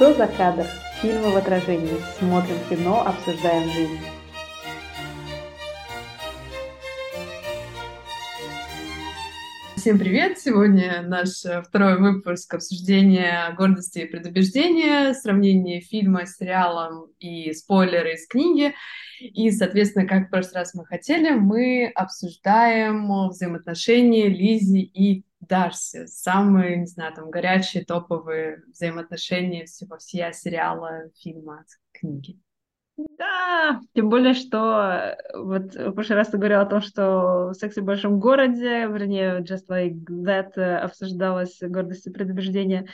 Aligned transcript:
Что 0.00 0.14
за 0.14 0.26
кадр? 0.28 0.64
Фильмы 1.02 1.30
в 1.30 1.36
отражении. 1.36 2.00
Смотрим 2.18 2.56
кино, 2.70 3.06
обсуждаем 3.06 3.70
жизнь. 3.70 3.98
Всем 9.76 9.98
привет! 9.98 10.38
Сегодня 10.38 11.02
наш 11.02 11.44
э, 11.44 11.60
второй 11.60 11.98
выпуск 11.98 12.54
обсуждения 12.54 13.54
гордости 13.58 13.98
и 13.98 14.06
предубеждения, 14.06 15.12
сравнение 15.12 15.82
фильма 15.82 16.24
с 16.24 16.38
сериалом 16.38 17.10
и 17.18 17.52
спойлеры 17.52 18.14
из 18.14 18.26
книги. 18.26 18.72
И, 19.20 19.50
соответственно, 19.50 20.06
как 20.06 20.28
в 20.28 20.30
прошлый 20.30 20.62
раз 20.62 20.72
мы 20.72 20.86
хотели, 20.86 21.32
мы 21.32 21.92
обсуждаем 21.94 23.28
взаимоотношения 23.28 24.28
Лизи 24.28 24.80
и 24.80 25.26
Дарси. 25.50 26.06
Самые, 26.06 26.76
не 26.76 26.86
знаю, 26.86 27.12
там, 27.12 27.28
горячие, 27.28 27.84
топовые 27.84 28.62
взаимоотношения 28.68 29.66
всего 29.66 29.98
всея 29.98 30.32
сериала, 30.32 31.10
фильма, 31.20 31.64
книги. 31.92 32.38
Да, 33.18 33.80
тем 33.94 34.10
более, 34.10 34.34
что 34.34 35.16
э, 35.32 35.38
вот 35.38 35.74
в 35.74 35.92
прошлый 35.92 36.18
раз 36.18 36.28
ты 36.28 36.36
говорила 36.36 36.62
о 36.62 36.66
том, 36.66 36.82
что 36.82 37.48
в 37.48 37.54
«Сексе 37.54 37.80
в 37.80 37.84
большом 37.84 38.18
городе», 38.18 38.86
вернее, 38.86 39.40
Just 39.40 39.68
Like 39.68 40.04
That 40.06 40.58
обсуждалась 40.58 41.58
гордость 41.62 42.06
и 42.06 42.10
предубеждение. 42.10 42.88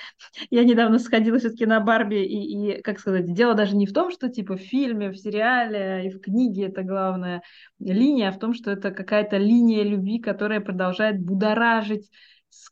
Я 0.50 0.64
недавно 0.64 0.98
сходила 0.98 1.38
все-таки 1.38 1.66
на 1.66 1.80
Барби, 1.80 2.24
и, 2.24 2.76
и, 2.78 2.82
как 2.82 3.00
сказать, 3.00 3.32
дело 3.32 3.54
даже 3.54 3.76
не 3.76 3.86
в 3.86 3.92
том, 3.92 4.10
что 4.10 4.28
типа 4.28 4.56
в 4.56 4.60
фильме, 4.60 5.10
в 5.10 5.16
сериале 5.16 6.06
и 6.06 6.10
в 6.10 6.20
книге 6.20 6.66
это 6.66 6.82
главная 6.82 7.42
линия, 7.80 8.28
а 8.28 8.32
в 8.32 8.38
том, 8.38 8.54
что 8.54 8.70
это 8.70 8.92
какая-то 8.92 9.38
линия 9.38 9.82
любви, 9.82 10.20
которая 10.20 10.60
продолжает 10.60 11.20
будоражить 11.20 12.08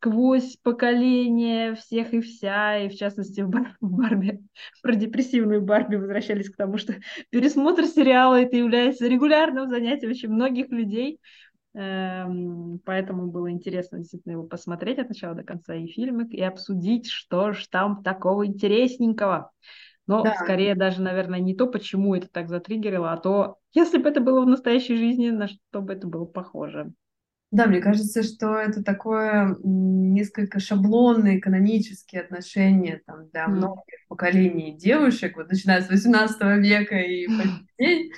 сквозь 0.05 0.57
поколения 0.63 1.75
всех 1.75 2.13
и 2.13 2.21
вся, 2.21 2.79
и 2.79 2.89
в 2.91 2.95
частности 2.95 3.41
в, 3.41 3.49
Бар 3.49 3.75
в 3.81 3.91
Барби, 3.91 4.43
про 4.83 4.95
депрессивную 4.95 5.63
Барби 5.63 5.97
возвращались 5.97 6.51
к 6.51 6.57
тому, 6.57 6.77
что 6.77 6.95
пересмотр 7.31 7.87
сериала 7.87 8.35
это 8.35 8.57
является 8.57 9.07
регулярным 9.07 9.71
занятием 9.71 10.11
очень 10.11 10.29
многих 10.29 10.69
людей, 10.69 11.21
эм, 11.73 12.81
поэтому 12.85 13.29
было 13.29 13.51
интересно 13.51 13.99
действительно 13.99 14.33
его 14.33 14.45
посмотреть 14.45 14.99
от 14.99 15.09
начала 15.09 15.35
до 15.35 15.43
конца 15.43 15.75
и 15.75 15.87
фильмы, 15.87 16.29
и 16.29 16.43
обсудить, 16.43 17.09
что 17.09 17.53
ж 17.53 17.67
там 17.69 18.03
такого 18.03 18.47
интересненького. 18.47 19.53
Но 20.07 20.23
да. 20.23 20.35
скорее 20.35 20.75
даже, 20.75 21.01
наверное, 21.01 21.41
не 21.41 21.55
то, 21.55 21.67
почему 21.67 22.15
это 22.15 22.29
так 22.29 22.51
затриггерило, 22.51 23.13
а 23.13 23.17
то, 23.17 23.57
если 23.73 23.97
бы 23.97 24.11
это 24.11 24.21
было 24.21 24.43
в 24.43 24.47
настоящей 24.47 24.97
жизни, 24.97 25.31
на 25.31 25.49
что 25.49 25.81
бы 25.81 25.95
это 25.95 26.07
было 26.07 26.27
похоже. 26.27 26.93
Да, 27.55 27.67
мне 27.67 27.81
кажется, 27.81 28.25
что 28.25 28.57
это 28.57 28.83
такое 28.83 29.57
несколько 29.63 30.59
шаблонные 30.59 31.41
канонические 31.41 32.23
отношения 32.23 33.01
там, 33.07 33.29
для 33.29 33.47
многих 33.47 34.01
поколений 34.09 34.77
девушек, 34.77 35.37
вот 35.37 35.49
начиная 35.49 35.81
с 35.81 35.89
18 35.89 36.37
века 36.59 36.97
и 36.97 37.29
по 37.29 37.45
день. 37.79 38.11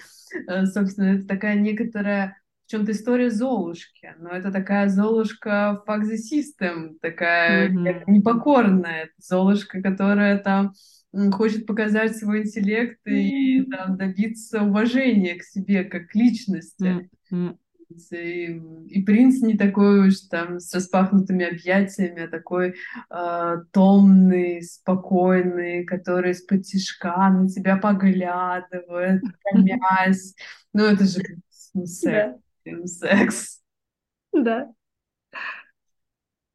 Э, 0.48 0.64
собственно, 0.64 1.17
это 1.17 1.27
такая 1.27 1.57
некоторая 1.57 2.39
в 2.64 2.70
чем-то 2.70 2.92
история 2.92 3.29
Золушки, 3.29 4.14
но 4.19 4.31
это 4.31 4.51
такая 4.51 4.89
Золушка 4.89 5.83
fuck 5.87 6.05
the 6.05 6.17
system, 6.17 6.95
такая 7.03 7.69
mm-hmm. 7.69 8.05
непокорная 8.07 9.11
Золушка, 9.19 9.83
которая 9.83 10.39
там 10.39 10.73
хочет 11.33 11.67
показать 11.67 12.17
свой 12.17 12.45
интеллект 12.45 13.07
и 13.07 13.64
там, 13.64 13.98
добиться 13.98 14.62
уважения 14.62 15.34
к 15.34 15.42
себе 15.42 15.84
как 15.84 16.09
к 16.09 16.14
личности. 16.14 17.11
Mm-hmm. 17.31 17.57
И, 17.89 18.61
и 18.89 19.03
принц 19.03 19.41
не 19.42 19.56
такой 19.56 20.09
уж 20.09 20.20
там 20.29 20.59
с 20.59 20.75
распахнутыми 20.75 21.47
объятиями, 21.47 22.25
а 22.25 22.29
такой 22.29 22.75
э, 23.11 23.56
томный, 23.73 24.62
спокойный, 24.62 25.84
который 25.84 26.33
из-под 26.33 26.62
тишка 26.62 27.31
на 27.31 27.48
тебя 27.48 27.77
поглядывает, 27.77 29.23
томясь. 29.45 30.34
Ну, 30.73 30.84
это 30.84 31.05
же 31.05 31.23
секс. 31.84 32.41
Да. 32.64 32.86
секс. 32.86 33.63
Да. 34.33 34.73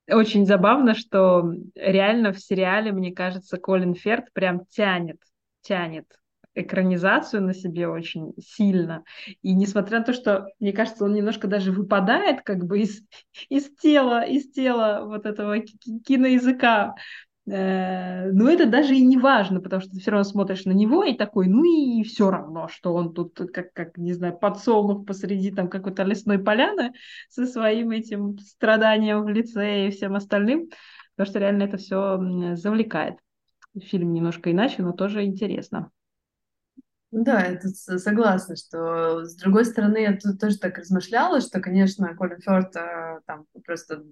Очень 0.10 0.46
забавно, 0.46 0.94
что 0.94 1.54
реально 1.76 2.34
в 2.34 2.40
сериале, 2.40 2.92
мне 2.92 3.14
кажется, 3.14 3.58
Колин 3.58 3.96
Ферд 3.96 4.34
прям 4.34 4.66
тянет, 4.66 5.22
тянет 5.62 6.08
экранизацию 6.54 7.42
на 7.44 7.54
себе 7.54 7.88
очень 7.88 8.34
сильно. 8.40 9.04
И 9.42 9.54
несмотря 9.54 10.00
на 10.00 10.06
то, 10.06 10.14
что, 10.14 10.48
мне 10.60 10.74
кажется, 10.74 11.06
он 11.06 11.14
немножко 11.14 11.48
даже 11.48 11.72
выпадает 11.72 12.42
как 12.42 12.66
бы 12.66 12.80
из, 12.82 13.04
из 13.50 13.70
тела, 13.76 14.24
из 14.24 14.52
тела 14.52 15.04
вот 15.06 15.26
этого 15.26 15.60
киноязыка, 15.60 16.96
э, 17.50 18.32
но 18.32 18.50
это 18.50 18.66
даже 18.66 18.96
и 18.96 19.06
не 19.06 19.18
важно, 19.18 19.62
потому 19.62 19.82
что 19.82 19.92
ты 19.92 20.00
все 20.00 20.12
равно 20.12 20.26
смотришь 20.26 20.66
на 20.66 20.72
него 20.72 21.04
и 21.04 21.16
такой, 21.16 21.48
ну 21.48 21.64
и 21.64 22.04
все 22.04 22.30
равно, 22.30 22.68
что 22.68 22.94
он 22.94 23.14
тут 23.14 23.40
как, 23.54 23.72
как 23.74 23.98
не 23.98 24.14
знаю, 24.14 24.38
подсолнух 24.38 25.06
посреди 25.06 25.52
там 25.52 25.70
какой-то 25.70 26.04
лесной 26.04 26.40
поляны 26.40 26.92
со 27.30 27.46
своим 27.46 27.92
этим 27.92 28.38
страданием 28.40 29.24
в 29.24 29.30
лице 29.30 29.88
и 29.88 29.92
всем 29.92 30.16
остальным, 30.16 30.70
потому 31.16 31.30
что 31.30 31.40
реально 31.40 31.64
это 31.64 31.78
все 31.78 32.20
завлекает. 32.56 33.16
Фильм 33.84 34.12
немножко 34.12 34.52
иначе, 34.52 34.84
но 34.84 34.92
тоже 34.92 35.24
интересно. 35.24 35.92
Да, 37.12 37.46
я 37.46 37.60
тут 37.60 37.76
согласна, 37.76 38.56
что 38.56 39.26
с 39.26 39.36
другой 39.36 39.66
стороны, 39.66 39.98
я 39.98 40.18
тут 40.18 40.40
тоже 40.40 40.58
так 40.58 40.78
размышляла, 40.78 41.42
что, 41.42 41.60
конечно, 41.60 42.16
Колин 42.16 42.40
Фёрд 42.40 42.74
э, 42.78 43.20
там 43.26 43.46
просто 43.66 44.04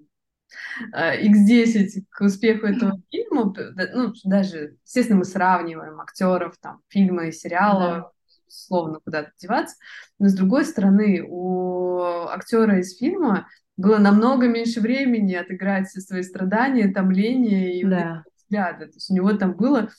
x10 0.94 0.94
э, 0.94 2.02
к 2.10 2.22
успеху 2.22 2.66
этого 2.66 3.02
фильма, 3.12 3.54
ну, 3.94 4.14
даже, 4.26 4.76
естественно, 4.84 5.20
мы 5.20 5.26
сравниваем 5.26 6.02
актеров, 6.02 6.58
там, 6.60 6.82
фильмы 6.90 7.30
и 7.30 7.32
сериалы, 7.32 8.02
да. 8.02 8.12
словно 8.50 9.00
куда-то 9.00 9.32
деваться, 9.38 9.78
но 10.18 10.28
с 10.28 10.34
другой 10.34 10.66
стороны, 10.66 11.24
у 11.26 12.02
актера 12.28 12.80
из 12.80 12.98
фильма 12.98 13.48
было 13.78 13.98
намного 13.98 14.48
меньше 14.48 14.82
времени 14.82 15.36
отыграть 15.36 15.88
все 15.88 16.02
свои 16.02 16.22
страдания, 16.22 16.92
томления 16.92 17.80
и 17.80 17.86
да. 17.86 18.26
взгляды. 18.36 18.88
То 18.88 18.96
есть 18.96 19.10
у 19.10 19.14
него 19.14 19.32
там 19.34 19.54
было 19.54 19.90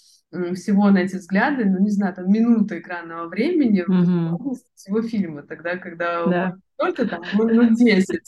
всего 0.54 0.90
на 0.90 0.98
эти 0.98 1.16
взгляды, 1.16 1.64
ну, 1.64 1.78
не 1.80 1.90
знаю, 1.90 2.14
там, 2.14 2.30
минута 2.30 2.78
экранного 2.78 3.28
времени 3.28 3.82
mm-hmm. 3.82 4.54
всего 4.74 5.02
фильма, 5.02 5.42
тогда, 5.42 5.76
когда 5.76 6.26
да. 6.26 6.56
только 6.76 7.06
там, 7.06 7.22
ну, 7.34 7.74
10, 7.74 8.20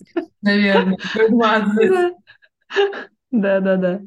наверное, 0.42 0.98
20. 1.28 2.14
Да-да-да. 3.30 4.00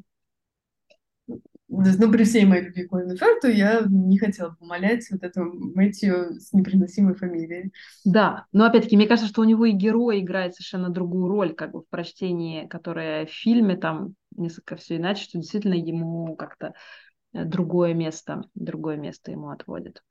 Ну, 1.67 2.11
при 2.11 2.23
всей 2.23 2.45
моей 2.45 2.65
любви 2.65 2.85
к 2.85 2.89
Колину 2.89 3.17
Ферту 3.17 3.47
я 3.47 3.81
не 3.89 4.17
хотела 4.17 4.49
бы 4.49 4.57
умолять 4.61 5.07
вот 5.11 5.23
эту 5.23 5.43
Мэтью 5.43 6.39
с 6.39 6.53
непроносимой 6.53 7.15
фамилией. 7.15 7.73
Да, 8.05 8.45
но 8.51 8.65
опять-таки, 8.65 8.95
мне 8.95 9.07
кажется, 9.07 9.29
что 9.29 9.41
у 9.41 9.45
него 9.45 9.65
и 9.65 9.71
герой 9.71 10.19
играет 10.19 10.55
совершенно 10.55 10.89
другую 10.89 11.27
роль, 11.27 11.53
как 11.53 11.71
бы 11.71 11.81
в 11.81 11.89
прочтении, 11.89 12.67
которое 12.67 13.25
в 13.25 13.31
фильме 13.31 13.75
там 13.77 14.13
несколько 14.37 14.75
все 14.75 14.97
иначе, 14.97 15.23
что 15.23 15.39
действительно 15.39 15.73
ему 15.73 16.35
как-то 16.35 16.73
другое 17.43 17.93
место, 17.93 18.43
другое 18.55 18.97
место 18.97 19.31
ему 19.31 19.49
отводит. 19.49 20.03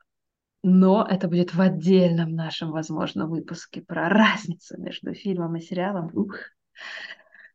Но 0.63 1.07
это 1.09 1.29
будет 1.29 1.55
в 1.55 1.61
отдельном 1.61 2.35
нашем, 2.35 2.71
возможно, 2.71 3.27
выпуске 3.27 3.83
про 3.83 4.09
разницу 4.09 4.81
между 4.81 5.13
фильмом 5.15 5.57
и 5.57 5.61
сериалом. 5.61 6.11
Ух. 6.15 6.37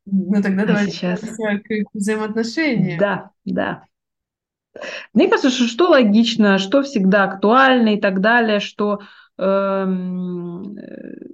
Ну 0.06 0.41
тогда 0.41 0.63
а 0.63 0.66
давайте 0.68 0.91
сейчас 0.91 1.22
к 1.22 1.94
взаимоотношениям. 1.94 3.00
Да, 3.00 3.31
да. 3.46 3.84
Мне 5.13 5.28
кажется, 5.28 5.50
что, 5.50 5.66
что 5.66 5.90
логично, 5.90 6.57
что 6.57 6.84
всегда 6.84 7.24
актуально 7.24 7.96
и 7.96 8.00
так 8.00 8.22
далее, 8.22 8.59
что 8.59 9.00
эм, 9.38 10.78
э, 10.78 11.30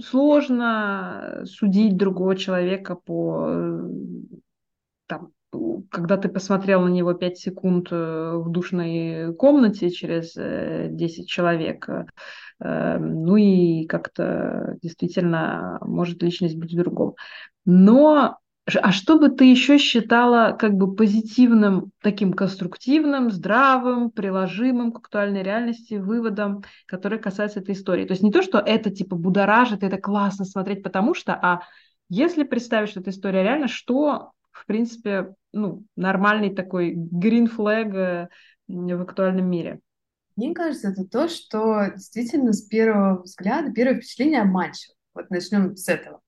сложно 0.00 1.42
судить 1.44 1.96
другого 1.96 2.36
человека 2.36 2.94
по 2.94 3.48
э, 3.48 3.88
там, 5.06 5.32
когда 5.90 6.16
ты 6.16 6.28
посмотрел 6.28 6.82
на 6.82 6.88
него 6.88 7.14
5 7.14 7.38
секунд 7.38 7.88
э, 7.90 8.32
в 8.36 8.50
душной 8.50 9.34
комнате 9.34 9.90
через 9.90 10.34
10 10.34 10.38
э, 10.38 11.26
человек, 11.26 11.88
э, 11.88 12.98
ну 12.98 13.36
и 13.36 13.86
как-то 13.86 14.76
действительно 14.82 15.78
может 15.82 16.22
личность 16.22 16.56
быть 16.56 16.72
в 16.72 16.76
другом. 16.76 17.14
Но 17.64 18.38
а 18.82 18.92
что 18.92 19.18
бы 19.18 19.30
ты 19.30 19.46
еще 19.46 19.78
считала 19.78 20.52
как 20.52 20.74
бы 20.74 20.94
позитивным, 20.94 21.90
таким 22.02 22.34
конструктивным, 22.34 23.30
здравым, 23.30 24.10
приложимым 24.10 24.92
к 24.92 24.98
актуальной 24.98 25.42
реальности 25.42 25.94
выводом, 25.94 26.62
который 26.86 27.18
касается 27.18 27.60
этой 27.60 27.74
истории? 27.74 28.04
То 28.04 28.12
есть 28.12 28.22
не 28.22 28.30
то, 28.30 28.42
что 28.42 28.58
это 28.58 28.90
типа 28.90 29.16
будоражит, 29.16 29.82
это 29.82 29.96
классно 29.96 30.44
смотреть, 30.44 30.82
потому 30.82 31.14
что, 31.14 31.32
а 31.34 31.62
если 32.10 32.42
представить, 32.42 32.90
что 32.90 33.00
эта 33.00 33.10
история 33.10 33.42
реально, 33.42 33.68
что 33.68 34.32
в 34.60 34.66
принципе, 34.66 35.34
ну, 35.52 35.84
нормальный 35.96 36.54
такой 36.54 36.94
green 36.94 37.48
flag 37.54 37.94
э, 37.94 38.28
в 38.68 39.02
актуальном 39.02 39.48
мире. 39.48 39.80
Мне 40.36 40.54
кажется, 40.54 40.88
это 40.90 41.04
то, 41.04 41.28
что 41.28 41.90
действительно 41.94 42.52
с 42.52 42.62
первого 42.62 43.22
взгляда, 43.22 43.72
первое 43.72 43.96
впечатление 43.96 44.42
обманчиво. 44.42 44.94
Вот 45.14 45.30
начнем 45.30 45.76
с 45.76 45.88
этого. 45.88 46.20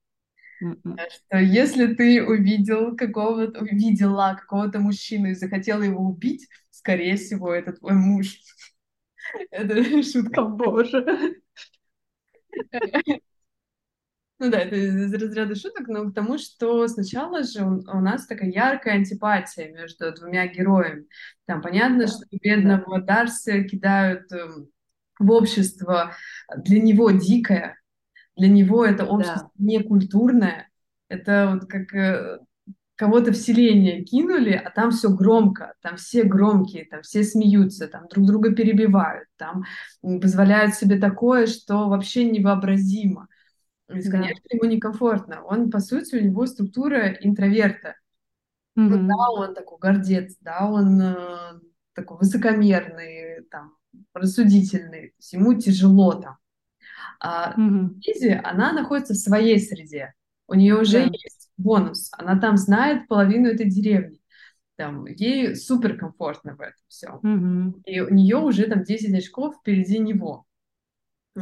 М-м. 0.63 0.99
что 1.09 1.39
если 1.39 1.95
ты 1.95 2.23
увидел 2.23 2.97
какого-то, 2.97 3.61
увидела 3.61 4.37
какого-то 4.39 4.79
мужчину 4.79 5.29
и 5.29 5.35
захотела 5.35 5.83
его 5.83 6.05
убить, 6.05 6.49
скорее 6.71 7.17
всего, 7.17 7.53
это 7.53 7.73
твой 7.73 7.93
муж. 7.93 8.37
Это 9.51 10.03
шутка. 10.03 10.43
Боже. 10.43 11.37
Ну 14.41 14.51
да, 14.51 14.59
это 14.59 14.75
из 14.75 15.13
разряда 15.13 15.55
шуток, 15.55 15.87
но 15.87 16.11
к 16.11 16.15
тому, 16.15 16.39
что 16.39 16.89
сначала 16.89 17.43
же 17.45 17.63
у 17.63 18.01
нас 18.01 18.27
такая 18.27 18.51
яркая 18.51 18.95
антипатия 18.95 19.71
между 19.71 20.15
двумя 20.15 20.47
героями. 20.47 21.05
Там 21.47 21.61
понятно, 21.61 22.07
Да, 22.07 22.07
что 22.07 22.21
да, 22.21 22.39
бедного 22.43 23.03
Дарси 23.03 23.65
кидают 23.65 24.33
эм, 24.33 24.69
в 25.19 25.31
общество 25.31 26.15
для 26.57 26.81
него 26.81 27.11
дикое, 27.11 27.77
для 28.35 28.49
него 28.49 28.85
это 28.85 29.05
общество 29.05 29.51
да. 29.55 29.65
некультурное, 29.65 30.71
это 31.09 31.51
вот 31.53 31.69
как 31.69 31.95
э, 31.95 32.39
кого-то 32.97 33.33
в 33.33 33.37
селение 33.37 34.05
кинули, 34.05 34.53
а 34.53 34.71
там 34.71 34.91
все 34.91 35.09
громко, 35.09 35.75
там 35.81 35.97
все 35.97 36.23
громкие, 36.23 36.85
там 36.85 37.03
все 37.03 37.25
смеются, 37.25 37.89
там 37.89 38.09
друг 38.09 38.27
друга 38.27 38.55
перебивают, 38.55 39.29
там 39.37 39.65
позволяют 40.03 40.75
себе 40.75 40.99
такое, 40.99 41.47
что 41.47 41.89
вообще 41.89 42.25
невообразимо. 42.25 43.29
То 43.91 43.97
есть, 43.97 44.11
да. 44.11 44.19
конечно, 44.19 44.47
ему 44.53 44.65
некомфортно. 44.71 45.43
Он, 45.43 45.71
по 45.71 45.81
сути, 45.81 46.17
у 46.17 46.21
него 46.21 46.47
структура 46.47 47.09
интроверта. 47.09 47.97
Ну 48.77 49.07
да, 49.09 49.31
он 49.33 49.55
такой 49.55 49.79
гордец, 49.79 50.37
да, 50.41 50.69
он 50.71 51.01
э, 51.03 51.61
такой 51.93 52.19
высокомерный, 52.19 53.43
там, 53.51 53.75
рассудительный. 54.15 55.09
То 55.09 55.15
есть 55.19 55.33
ему 55.33 55.55
тяжело 55.55 56.13
там. 56.15 56.37
А 57.21 57.55
Мгм. 57.59 58.01
Лизи, 58.07 58.41
она 58.45 58.73
находится 58.73 59.15
в 59.15 59.19
своей 59.19 59.59
среде. 59.59 60.15
У 60.47 60.55
нее 60.55 60.77
уже 60.77 61.05
Да. 61.05 61.11
есть 61.13 61.51
бонус. 61.57 62.11
Она 62.13 62.39
там 62.39 62.57
знает 62.57 63.09
половину 63.09 63.49
этой 63.49 63.69
деревни. 63.69 64.21
Там, 64.77 65.05
ей 65.07 65.57
супер 65.57 65.97
комфортно 65.99 66.55
в 66.55 66.61
этом 66.61 66.83
всем. 66.89 67.19
Мгм. 67.23 67.83
И 67.85 68.01
у 68.01 68.09
нее 68.15 68.37
уже 68.37 68.67
там 68.67 68.85
10 68.85 69.15
очков 69.15 69.57
впереди 69.57 69.99
него. 69.99 70.47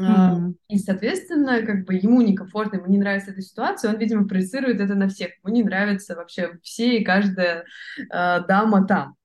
Мгм. 0.06 0.56
И, 0.69 0.79
соответственно, 0.79 1.62
как 1.65 1.85
бы 1.87 1.95
ему 1.95 2.21
некомфортно, 2.23 2.77
ему 2.77 2.87
не 2.89 2.99
нравится 2.99 3.31
эта 3.31 3.41
ситуация, 3.43 3.91
он, 3.93 3.99
видимо, 3.99 4.29
проецирует 4.29 4.81
это 4.81 4.95
на 4.95 5.09
всех. 5.09 5.31
Ему 5.43 5.55
не 5.55 5.62
нравится 5.62 6.15
вообще 6.15 6.59
все 6.62 6.99
и 6.99 7.05
каждая 7.05 7.65
э, 7.99 8.41
дама 8.47 8.87
там. 8.87 9.17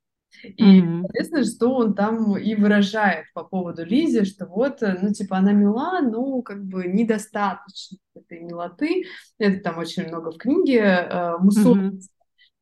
И, 0.44 0.82
Мгм. 0.82 1.06
соответственно, 1.06 1.44
что 1.46 1.76
он 1.76 1.96
там 1.96 2.38
и 2.38 2.56
выражает 2.56 3.26
по 3.34 3.44
поводу 3.44 3.86
Лизи, 3.86 4.26
что 4.26 4.46
вот, 4.48 4.82
э, 4.84 4.98
ну, 5.02 5.14
типа, 5.14 5.38
она 5.38 5.54
мила, 5.54 6.02
но 6.02 6.42
как 6.42 6.64
бы 6.66 6.86
недостаточно 6.88 7.98
этой 8.16 8.40
милоты. 8.42 9.06
Это 9.40 9.60
там 9.62 9.78
очень 9.78 10.08
много 10.08 10.32
в 10.32 10.38
книге 10.38 10.80
э, 10.80 11.38
мусор. 11.40 11.74
Мгм. 11.74 12.00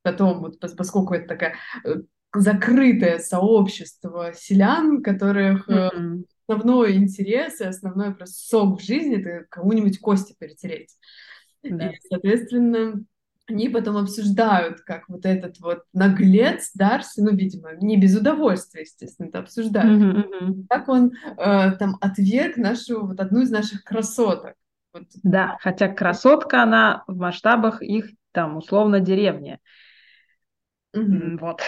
Потом, 0.04 0.40
вот, 0.40 0.64
пос- 0.64 0.76
поскольку 0.76 1.14
это 1.14 1.28
такое 1.28 1.56
э, 1.86 2.02
закрытое 2.34 3.20
сообщество 3.20 4.34
селян, 4.34 5.04
которых 5.04 5.70
Мгм. 5.70 6.26
Основной 6.52 6.96
интерес 6.96 7.62
и 7.62 7.66
основной 7.66 8.14
просто 8.14 8.36
сок 8.36 8.80
в 8.80 8.84
жизни– 8.84 9.18
это 9.22 9.46
кому-нибудь 9.50 10.00
кости 10.00 10.36
перетереть. 10.38 10.96
И, 11.64 11.72
Да. 11.72 11.92
соответственно, 12.10 13.04
они 13.48 13.70
потом 13.70 13.98
обсуждают, 13.98 14.82
как 14.82 15.10
вот 15.10 15.26
этот 15.26 15.60
вот 15.60 15.84
наглец 15.94 16.72
Дарси, 16.74 17.22
ну, 17.22 17.32
видимо, 17.36 17.76
не 17.76 17.98
без 17.98 18.16
удовольствия, 18.18 18.82
естественно, 18.82 19.28
это 19.28 19.40
обсуждают. 19.40 20.00
Мгм. 20.02 20.68
как 20.70 20.88
он 20.90 21.12
э, 21.38 21.72
там 21.78 21.98
отверг 22.02 22.58
нашу, 22.58 23.06
вот 23.08 23.20
одну 23.20 23.42
из 23.42 23.52
наших 23.52 23.84
красоток. 23.84 24.54
Вот. 24.94 25.04
Да, 25.24 25.58
хотя 25.62 25.88
красотка 25.88 26.64
она 26.64 27.04
в 27.08 27.18
масштабах 27.18 27.82
их 27.82 28.12
там 28.32 28.58
условно 28.58 29.00
деревни. 29.00 29.60
Мгм. 30.94 31.34
М, 31.34 31.38
Вот. 31.38 31.62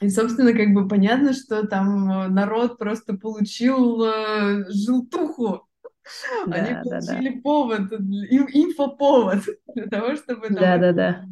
И, 0.00 0.08
собственно, 0.08 0.52
как 0.52 0.72
бы 0.72 0.86
понятно, 0.86 1.32
что 1.32 1.66
там 1.66 2.10
э, 2.10 2.28
народ 2.28 2.78
просто 2.78 3.14
получил 3.14 4.04
э, 4.04 4.64
желтуху. 4.68 5.66
Они 6.46 6.70
Да, 6.70 6.82
да, 6.84 7.00
да. 7.00 7.06
получили 7.06 7.40
повод, 7.40 7.92
им, 7.92 8.46
инфоповод 8.52 9.40
для 9.74 9.86
того, 9.86 10.14
чтобы 10.16 10.48
там... 10.48 10.56
Да, 10.56 10.78
да, 10.78 10.92
да. 10.92 11.24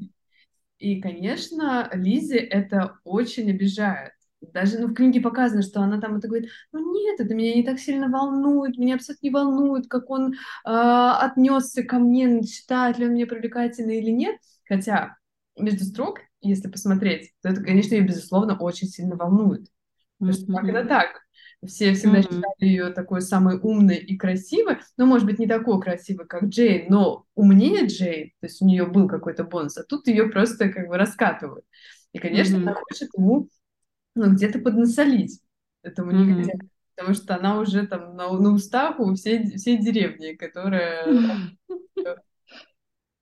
И, 0.78 1.00
конечно, 1.00 1.88
Лизе 1.94 2.38
это 2.38 2.98
очень 3.04 3.50
обижает. 3.50 4.12
Даже 4.40 4.78
ну, 4.78 4.88
в 4.88 4.94
книге 4.94 5.20
показано, 5.20 5.62
что 5.62 5.80
она 5.80 6.00
там 6.00 6.16
это 6.16 6.28
говорит, 6.28 6.50
ну 6.72 6.92
нет, 6.92 7.20
это 7.20 7.34
меня 7.34 7.54
не 7.54 7.62
так 7.62 7.78
сильно 7.78 8.08
волнует, 8.08 8.76
меня 8.76 8.96
абсолютно 8.96 9.26
не 9.26 9.32
волнует, 9.32 9.88
как 9.88 10.10
он 10.10 10.34
э, 10.34 10.34
отнесся 10.64 11.82
ко 11.82 11.98
мне, 11.98 12.42
считает 12.42 12.98
ли 12.98 13.06
он 13.06 13.14
меня 13.14 13.26
привлекательной 13.26 13.98
или 13.98 14.10
нет. 14.10 14.36
Хотя 14.68 15.16
между 15.58 15.84
строк, 15.84 16.20
если 16.40 16.68
посмотреть, 16.68 17.32
то 17.42 17.48
это, 17.48 17.62
конечно, 17.62 17.94
ее, 17.94 18.02
безусловно, 18.02 18.56
очень 18.58 18.88
сильно 18.88 19.16
волнует. 19.16 19.68
Потому 20.18 20.32
что 20.32 20.46
так 20.52 20.68
это 20.68 20.88
так. 20.88 21.22
Все 21.66 21.94
всегда 21.94 22.20
Мгм. 22.20 22.22
считали 22.22 22.54
ее 22.60 22.90
такой 22.90 23.22
самой 23.22 23.58
умной 23.58 23.96
и 23.96 24.16
красивой, 24.16 24.78
но, 24.96 25.06
может 25.06 25.26
быть, 25.26 25.38
не 25.38 25.46
такой 25.46 25.80
красивой, 25.80 26.26
как 26.26 26.44
Джейн, 26.44 26.86
но 26.90 27.24
умнее 27.34 27.86
Джейн, 27.86 28.30
то 28.40 28.46
есть 28.46 28.60
у 28.62 28.66
нее 28.66 28.86
был 28.86 29.08
какой-то 29.08 29.44
бонус, 29.44 29.76
а 29.78 29.84
тут 29.84 30.06
ее 30.06 30.28
просто 30.28 30.68
как 30.70 30.88
бы 30.88 30.96
раскатывают. 30.96 31.64
И, 32.12 32.18
конечно, 32.18 32.58
она 32.62 32.72
Мгм. 32.72 32.84
хочет 32.84 33.10
ему 33.16 33.48
ну, 34.14 34.32
где-то 34.32 34.58
поднасолить 34.58 35.40
этому 35.82 36.12
негодяю, 36.12 36.54
Мгм. 36.54 36.70
потому 36.94 37.14
что 37.14 37.36
она 37.36 37.60
уже 37.60 37.86
там 37.86 38.16
на, 38.16 38.30
на 38.32 38.50
устах 38.52 38.98
у 39.00 39.14
всей, 39.14 39.56
всей 39.56 39.78
деревни, 39.78 40.34
которая... 40.34 41.14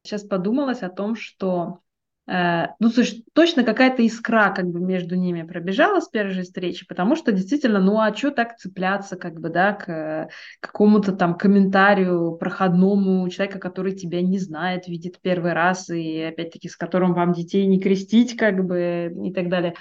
Сейчас 0.02 0.22
подумалось 0.22 0.82
о 0.82 0.90
том, 0.90 1.16
что 1.16 1.80
ну, 2.26 2.88
слушай, 2.88 3.22
точно 3.34 3.64
какая-то 3.64 4.02
искра 4.02 4.52
как 4.54 4.66
бы 4.66 4.80
между 4.80 5.14
ними 5.14 5.42
пробежала 5.42 6.00
с 6.00 6.08
первой 6.08 6.32
же 6.32 6.42
встречи, 6.42 6.86
потому 6.86 7.16
что 7.16 7.32
действительно, 7.32 7.80
ну 7.80 7.98
а 8.00 8.14
что 8.14 8.30
так 8.30 8.56
цепляться 8.56 9.16
как 9.16 9.40
бы, 9.40 9.50
да, 9.50 9.72
к 9.72 9.88
э, 9.90 10.28
какому-то 10.60 11.12
там 11.12 11.36
комментарию 11.36 12.36
проходному 12.36 13.28
человека, 13.28 13.58
который 13.58 13.92
тебя 13.92 14.22
не 14.22 14.38
знает, 14.38 14.88
видит 14.88 15.20
первый 15.20 15.52
раз, 15.52 15.90
и 15.90 16.22
опять-таки 16.22 16.68
с 16.68 16.76
которым 16.76 17.12
вам 17.12 17.32
детей 17.34 17.66
не 17.66 17.78
крестить 17.78 18.36
как 18.36 18.64
бы 18.64 19.12
и 19.24 19.32
так 19.32 19.50
далее. 19.50 19.74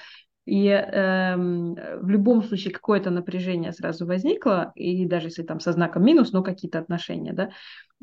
И 0.46 0.68
эм, 0.68 1.76
в 2.02 2.10
любом 2.10 2.44
случае 2.44 2.74
какое-то 2.74 3.10
напряжение 3.10 3.72
сразу 3.72 4.06
возникло, 4.06 4.74
и 4.76 5.06
даже 5.06 5.28
если 5.28 5.44
там 5.44 5.62
со 5.62 5.72
знаком 5.72 6.04
минус, 6.04 6.34
но 6.34 6.44
какие-то 6.44 6.80
отношения, 6.80 7.32
да, 7.32 7.52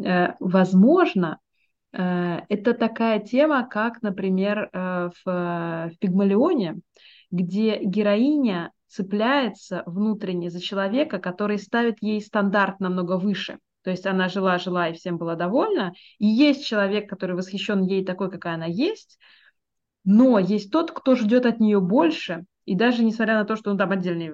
Э, 0.02 0.34
возможно, 0.40 1.38
э, 1.42 1.49
это 1.92 2.74
такая 2.74 3.20
тема, 3.20 3.66
как, 3.66 4.02
например, 4.02 4.70
э, 4.72 5.10
в, 5.24 5.90
в 5.92 5.98
Пигмалионе, 5.98 6.76
где 7.30 7.78
героиня 7.82 8.72
цепляется 8.86 9.82
внутренне 9.86 10.50
за 10.50 10.60
человека, 10.60 11.18
который 11.18 11.58
ставит 11.58 11.96
ей 12.00 12.20
стандарт 12.20 12.80
намного 12.80 13.18
выше. 13.18 13.58
То 13.82 13.90
есть 13.90 14.06
она 14.06 14.28
жила-жила 14.28 14.88
и 14.88 14.92
всем 14.92 15.16
была 15.16 15.36
довольна. 15.36 15.94
И 16.18 16.26
есть 16.26 16.66
человек, 16.66 17.08
который 17.08 17.36
восхищен 17.36 17.82
ей 17.82 18.04
такой, 18.04 18.30
какая 18.30 18.54
она 18.54 18.66
есть, 18.66 19.18
но 20.04 20.38
есть 20.38 20.70
тот, 20.70 20.90
кто 20.92 21.14
ждет 21.14 21.46
от 21.46 21.60
нее 21.60 21.80
больше, 21.80 22.44
и 22.70 22.76
даже 22.76 23.02
несмотря 23.02 23.34
на 23.34 23.44
то, 23.44 23.56
что 23.56 23.72
ну, 23.72 23.76
там 23.76 23.90
отдельный 23.90 24.30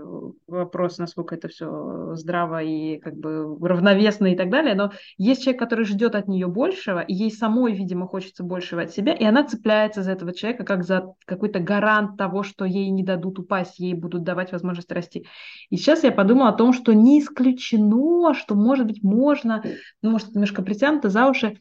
вопрос, 0.47 0.99
насколько 0.99 1.35
это 1.35 1.49
все 1.49 2.17
здраво 2.17 2.63
и 2.63 2.99
как 2.99 3.17
бы 3.17 3.57
равновесно 3.67 4.27
и 4.27 4.37
так 4.37 4.51
далее, 4.51 4.75
но 4.75 4.93
есть 5.17 5.43
человек, 5.43 5.59
который 5.59 5.87
ждет 5.87 6.15
от 6.15 6.29
нее 6.29 6.47
большего, 6.47 7.01
и 7.01 7.15
ей 7.15 7.31
самой, 7.31 7.73
видимо, 7.73 8.07
хочется 8.07 8.45
большего 8.45 8.83
от 8.83 8.91
себя, 8.91 9.15
и 9.15 9.25
она 9.25 9.43
цепляется 9.45 10.03
за 10.03 10.13
этого 10.13 10.35
человека 10.35 10.65
как 10.65 10.85
за 10.85 11.15
какой-то 11.25 11.61
гарант 11.61 12.19
того, 12.19 12.43
что 12.43 12.67
ей 12.67 12.91
не 12.91 13.03
дадут 13.03 13.39
упасть, 13.39 13.79
ей 13.79 13.95
будут 13.95 14.23
давать 14.23 14.53
возможность 14.53 14.93
расти. 14.93 15.27
И 15.71 15.79
сейчас 15.79 16.05
я 16.05 16.13
подумала 16.13 16.51
о 16.51 16.59
том, 16.59 16.75
что 16.75 16.93
не 16.93 17.21
исключено, 17.21 18.35
что, 18.35 18.55
может 18.55 18.87
быть, 18.87 19.03
можно, 19.03 19.63
ну, 20.03 20.11
может, 20.11 20.35
немножко 20.35 20.61
притянуто 20.61 21.09
за 21.09 21.27
уши, 21.27 21.47
э, 21.47 21.55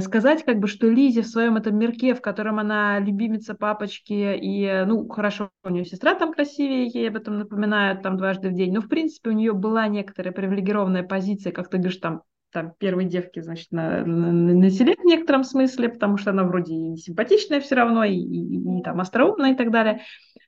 сказать, 0.00 0.44
как 0.44 0.58
бы, 0.58 0.66
что 0.66 0.88
Лизе 0.88 1.22
в 1.22 1.26
своем 1.26 1.56
этом 1.56 1.76
мирке, 1.78 2.14
в 2.14 2.20
котором 2.20 2.58
она 2.58 2.98
любимица 2.98 3.54
папочки, 3.54 4.36
и, 4.36 4.64
э, 4.64 4.84
ну, 4.86 5.06
хорошо, 5.08 5.50
у 5.62 5.68
нее 5.68 5.84
сестра 5.84 6.14
там 6.14 6.32
красивее, 6.32 6.86
ей 6.86 7.08
об 7.08 7.16
этом 7.16 7.38
напоминают 7.38 8.02
там 8.02 8.16
дважды 8.16 8.48
в 8.48 8.54
день, 8.54 8.72
но, 8.72 8.80
в 8.80 8.88
принципе, 8.88 9.30
у 9.30 9.34
нее 9.34 9.52
была 9.52 9.86
некоторая 9.88 10.32
привилегированная 10.32 11.02
позиция, 11.02 11.52
как 11.52 11.68
ты 11.68 11.76
говоришь, 11.76 11.98
там, 11.98 12.22
там 12.50 12.72
первой 12.78 13.04
девки, 13.04 13.40
значит, 13.40 13.70
на, 13.70 14.04
на, 14.04 14.32
на 14.32 14.70
селе 14.70 14.94
в 14.96 15.04
некотором 15.04 15.44
смысле, 15.44 15.90
потому 15.90 16.16
что 16.16 16.30
она 16.30 16.44
вроде 16.44 16.74
и 16.74 16.96
симпатичная 16.96 17.60
все 17.60 17.74
равно, 17.74 18.04
и, 18.04 18.14
и, 18.14 18.78
и 18.78 18.82
там 18.82 19.00
остроумная 19.00 19.52
и 19.52 19.56
так 19.56 19.70
далее. 19.70 20.00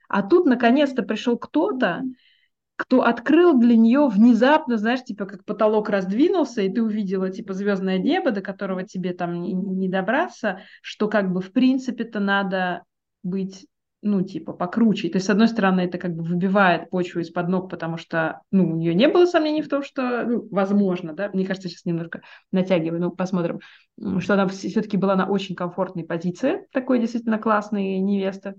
А 0.08 0.22
тут, 0.22 0.46
наконец-то, 0.46 1.02
пришел 1.02 1.38
кто-то, 1.38 2.02
кто 2.80 3.02
открыл 3.02 3.58
для 3.58 3.76
нее 3.76 4.08
внезапно, 4.08 4.78
знаешь, 4.78 5.04
типа 5.04 5.26
как 5.26 5.44
потолок 5.44 5.90
раздвинулся, 5.90 6.62
и 6.62 6.72
ты 6.72 6.82
увидела 6.82 7.28
типа 7.28 7.52
звездное 7.52 7.98
небо, 7.98 8.30
до 8.30 8.40
которого 8.40 8.84
тебе 8.84 9.12
там 9.12 9.42
не, 9.42 9.52
не 9.52 9.88
добраться, 9.88 10.60
что 10.80 11.06
как 11.08 11.30
бы 11.30 11.42
в 11.42 11.52
принципе-то 11.52 12.20
надо 12.20 12.84
быть 13.22 13.66
ну, 14.02 14.22
типа, 14.22 14.54
покруче. 14.54 15.10
То 15.10 15.16
есть, 15.16 15.26
с 15.26 15.30
одной 15.30 15.46
стороны, 15.46 15.82
это 15.82 15.98
как 15.98 16.14
бы 16.14 16.22
выбивает 16.22 16.88
почву 16.88 17.20
из-под 17.20 17.48
ног, 17.48 17.68
потому 17.68 17.98
что, 17.98 18.40
ну, 18.50 18.72
у 18.72 18.76
нее 18.76 18.94
не 18.94 19.08
было 19.08 19.26
сомнений 19.26 19.60
в 19.60 19.68
том, 19.68 19.82
что, 19.82 20.24
ну, 20.24 20.48
возможно, 20.50 21.12
да, 21.12 21.28
мне 21.34 21.44
кажется, 21.44 21.68
сейчас 21.68 21.84
немножко 21.84 22.22
натягиваю, 22.50 22.98
ну, 22.98 23.10
посмотрим, 23.10 23.60
что 24.20 24.32
она 24.32 24.48
все-таки 24.48 24.96
была 24.96 25.16
на 25.16 25.26
очень 25.26 25.54
комфортной 25.54 26.04
позиции, 26.04 26.66
такой 26.72 26.98
действительно 26.98 27.36
классной 27.36 27.98
невесты. 27.98 28.54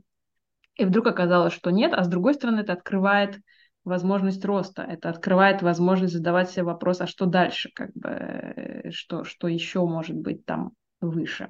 И 0.75 0.85
вдруг 0.85 1.07
оказалось, 1.07 1.53
что 1.53 1.71
нет, 1.71 1.91
а 1.95 2.03
с 2.03 2.07
другой 2.07 2.35
стороны, 2.35 2.59
это 2.59 2.73
открывает 2.73 3.39
возможность 3.83 4.45
роста, 4.45 4.83
это 4.83 5.09
открывает 5.09 5.61
возможность 5.61 6.13
задавать 6.13 6.51
себе 6.51 6.63
вопрос, 6.63 7.01
а 7.01 7.07
что 7.07 7.25
дальше, 7.25 7.71
как 7.73 7.91
бы, 7.93 8.09
э, 8.09 8.91
что, 8.91 9.23
что 9.23 9.47
еще 9.47 9.85
может 9.85 10.15
быть 10.15 10.45
там 10.45 10.71
выше. 10.99 11.49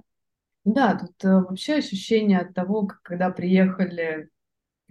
Да, 0.63 0.97
тут 0.97 1.11
э, 1.23 1.27
вообще 1.27 1.75
ощущение 1.75 2.39
от 2.39 2.53
того, 2.53 2.85
как, 2.85 3.01
когда 3.01 3.29
приехали 3.31 4.29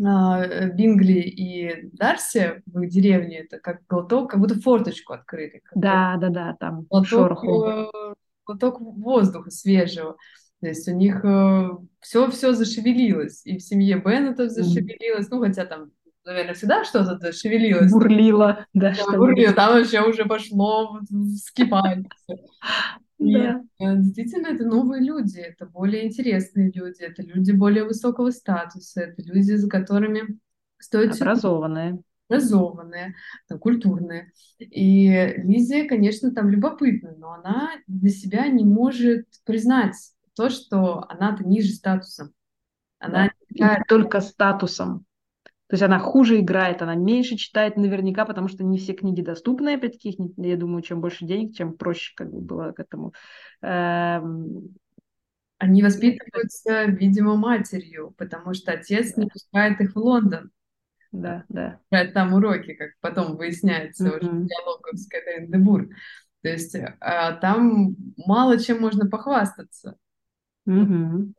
а, 0.02 0.66
Бингли 0.66 1.20
и 1.20 1.90
Дарси 1.92 2.62
в 2.66 2.80
их 2.80 2.90
деревню, 2.90 3.44
это 3.44 3.58
как 3.58 3.86
глоток, 3.86 4.30
как 4.30 4.40
будто 4.40 4.60
форточку 4.60 5.12
открыли. 5.12 5.62
Да, 5.74 6.16
да, 6.20 6.28
да, 6.28 6.56
там 6.58 6.82
глоток, 6.90 7.06
шороху. 7.06 7.64
Э, 7.64 8.14
глоток 8.44 8.80
воздуха 8.80 9.50
свежего. 9.50 10.16
То 10.60 10.68
есть 10.68 10.86
у 10.88 10.94
них 10.94 11.24
все-все 12.00 12.52
зашевелилось, 12.52 13.46
и 13.46 13.56
в 13.56 13.62
семье 13.62 13.96
Беннетов 13.96 14.50
зашевелилось, 14.50 15.24
mm. 15.24 15.30
ну 15.30 15.40
хотя 15.40 15.64
там 15.64 15.90
наверное, 16.24 16.54
всегда 16.54 16.84
что-то 16.84 17.32
шевелилось. 17.32 17.92
Бурлило, 17.92 18.66
да, 18.74 18.94
что 18.94 19.16
бурлило. 19.16 19.52
Там 19.52 19.74
вообще 19.74 20.00
уже 20.02 20.24
пошло 20.24 21.00
вскипать. 21.36 22.04
Да. 23.22 23.62
Э, 23.78 23.96
действительно, 23.96 24.46
это 24.46 24.64
новые 24.64 25.04
люди, 25.04 25.40
это 25.40 25.66
более 25.66 26.06
интересные 26.06 26.72
люди, 26.72 27.02
это 27.02 27.20
люди 27.20 27.52
более 27.52 27.84
высокого 27.84 28.30
статуса, 28.30 29.02
это 29.02 29.22
люди, 29.22 29.52
за 29.56 29.68
которыми 29.68 30.38
стоит... 30.78 31.20
Образованные. 31.20 32.00
Образованные, 32.30 33.14
там, 33.46 33.58
культурные. 33.58 34.32
И 34.58 35.34
Лизия, 35.36 35.86
конечно, 35.86 36.30
там 36.30 36.48
любопытна, 36.48 37.14
но 37.18 37.32
она 37.34 37.72
для 37.86 38.08
себя 38.08 38.48
не 38.48 38.64
может 38.64 39.26
признать 39.44 39.96
то, 40.34 40.48
что 40.48 41.04
она-то 41.10 41.44
ниже 41.44 41.74
статусом. 41.74 42.32
Она 42.98 43.32
да. 43.50 43.76
не 43.76 43.84
только 43.86 44.22
статусом. 44.22 45.04
То 45.70 45.74
есть 45.74 45.84
она 45.84 46.00
хуже 46.00 46.40
играет, 46.40 46.82
она 46.82 46.96
меньше 46.96 47.36
читает 47.36 47.76
наверняка, 47.76 48.24
потому 48.24 48.48
что 48.48 48.64
не 48.64 48.76
все 48.76 48.92
книги 48.92 49.22
доступны, 49.22 49.74
опять-таки, 49.74 50.18
я 50.36 50.56
думаю, 50.56 50.82
чем 50.82 51.00
больше 51.00 51.24
денег, 51.24 51.54
чем 51.54 51.74
проще 51.74 52.12
как 52.16 52.28
бы 52.32 52.40
было 52.40 52.72
к 52.72 52.80
этому. 52.80 53.14
Эм... 53.62 54.74
Они 55.58 55.82
воспитываются, 55.82 56.84
видимо, 56.86 57.36
матерью, 57.36 58.14
потому 58.16 58.54
что 58.54 58.72
отец 58.72 59.14
да. 59.14 59.22
не 59.22 59.28
пускает 59.28 59.80
их 59.80 59.94
в 59.94 59.98
Лондон. 59.98 60.50
Да, 61.12 61.44
да. 61.48 61.78
Брать 61.90 62.14
там 62.14 62.32
уроки, 62.34 62.74
как 62.74 62.90
потом 63.00 63.36
выясняется 63.36 64.06
mm-hmm. 64.08 64.18
уже 64.18 64.28
в 64.30 64.46
диалогах 64.46 64.94
с 64.94 65.06
Кэтрин 65.06 65.50
Дебур. 65.50 65.88
То 66.42 66.48
есть 66.48 66.74
а, 67.00 67.32
там 67.34 67.94
мало 68.16 68.58
чем 68.58 68.80
можно 68.80 69.08
похвастаться. 69.08 69.96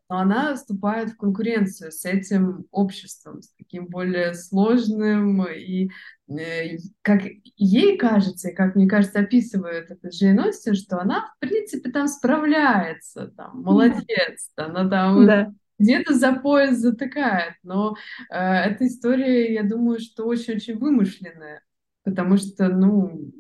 Но 0.08 0.18
она 0.18 0.56
вступает 0.56 1.12
в 1.12 1.18
конкуренцию 1.18 1.92
с 1.92 2.06
этим 2.06 2.66
обществом, 2.72 3.42
с 3.42 3.54
таким 3.54 3.88
более 3.88 4.34
сложным, 4.34 5.46
и 5.46 5.90
э, 6.28 6.78
как 7.02 7.22
ей 7.56 7.98
кажется, 7.98 8.50
и 8.50 8.56
как 8.56 8.76
мне 8.76 8.88
кажется, 8.88 9.20
описывает 9.20 9.92
это 9.92 10.10
Джейн 10.10 10.40
Остин, 10.40 10.74
что 10.74 11.00
она, 11.00 11.32
в 11.36 11.40
принципе, 11.40 11.92
там 11.92 12.08
справляется, 12.08 13.28
там, 13.38 13.62
молодец, 13.62 14.52
она 14.56 14.90
там 14.90 15.26
да. 15.26 15.54
где-то 15.78 16.16
за 16.16 16.34
пояс 16.34 16.78
затыкает, 16.78 17.54
но 17.64 17.96
э, 18.30 18.36
эта 18.36 18.88
история, 18.88 19.54
я 19.54 19.64
думаю, 19.64 20.00
что 20.00 20.26
очень-очень 20.26 20.78
вымышленная, 20.78 21.62
потому 22.04 22.38
что, 22.38 22.70
ну, 22.70 23.32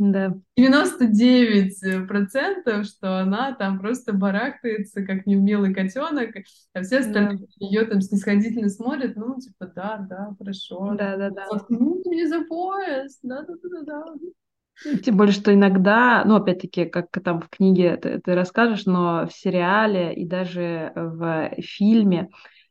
да. 0.00 0.34
99 0.56 2.08
процентов, 2.08 2.86
что 2.86 3.20
она 3.20 3.52
там 3.54 3.78
просто 3.78 4.14
барахтается, 4.14 5.04
как 5.04 5.26
неумелый 5.26 5.74
котенок, 5.74 6.30
а 6.72 6.82
все 6.82 7.00
остальные 7.00 7.38
да. 7.38 7.44
ее 7.58 7.84
там 7.84 8.00
снисходительно 8.00 8.70
смотрят, 8.70 9.14
ну, 9.16 9.38
типа, 9.38 9.70
да, 9.76 9.98
да, 10.08 10.30
хорошо. 10.38 10.94
Да, 10.96 11.18
да, 11.18 11.28
да. 11.28 11.46
Ну, 11.68 12.02
мне 12.06 12.26
за 12.26 12.44
пояс, 12.46 13.18
да, 13.22 13.42
да, 13.42 13.54
да, 13.62 13.82
да. 13.82 14.96
Тем 15.04 15.18
более, 15.18 15.34
что 15.34 15.52
иногда, 15.52 16.24
ну, 16.24 16.36
опять-таки, 16.36 16.86
как 16.86 17.08
там 17.22 17.42
в 17.42 17.50
книге 17.50 17.98
ты, 17.98 18.20
ты 18.20 18.34
расскажешь, 18.34 18.86
но 18.86 19.26
в 19.26 19.34
сериале 19.34 20.14
и 20.14 20.26
даже 20.26 20.92
в 20.94 21.50
фильме 21.60 22.30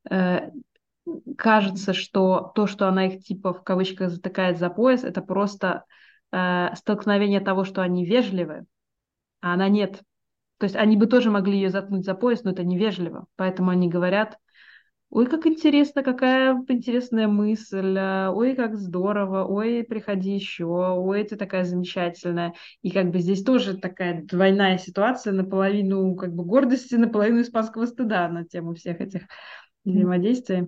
э, 0.09 0.49
кажется, 1.37 1.93
что 1.93 2.51
то, 2.55 2.65
что 2.65 2.87
она 2.87 3.05
их 3.05 3.23
типа 3.23 3.53
в 3.53 3.63
кавычках 3.63 4.09
затыкает 4.09 4.57
за 4.57 4.71
пояс, 4.71 5.03
это 5.03 5.21
просто 5.21 5.85
э, 6.31 6.75
столкновение 6.75 7.39
того, 7.39 7.63
что 7.63 7.81
они 7.81 8.05
вежливы, 8.05 8.65
а 9.41 9.53
она 9.53 9.69
нет. 9.69 10.01
То 10.57 10.65
есть 10.65 10.75
они 10.75 10.97
бы 10.97 11.07
тоже 11.07 11.31
могли 11.31 11.55
ее 11.57 11.69
заткнуть 11.69 12.05
за 12.05 12.15
пояс, 12.15 12.43
но 12.43 12.51
это 12.51 12.63
невежливо. 12.63 13.27
Поэтому 13.37 13.71
они 13.71 13.87
говорят, 13.87 14.37
ой, 15.09 15.25
как 15.25 15.45
интересно, 15.47 16.03
какая 16.03 16.53
интересная 16.67 17.27
мысль, 17.27 17.95
а, 17.97 18.31
ой, 18.31 18.55
как 18.55 18.77
здорово, 18.77 19.45
ой, 19.45 19.83
приходи 19.83 20.35
еще, 20.35 20.65
ой, 20.65 21.23
ты 21.23 21.35
такая 21.35 21.63
замечательная. 21.63 22.53
И 22.81 22.91
как 22.91 23.09
бы 23.09 23.19
здесь 23.19 23.43
тоже 23.43 23.77
такая 23.77 24.23
двойная 24.23 24.77
ситуация, 24.77 25.33
наполовину 25.33 26.15
как 26.15 26.33
бы 26.33 26.43
гордости, 26.43 26.95
наполовину 26.95 27.41
испанского 27.41 27.85
стыда 27.85 28.27
на 28.27 28.45
тему 28.45 28.75
всех 28.75 29.01
этих 29.01 29.21
взаимодействий. 29.85 30.67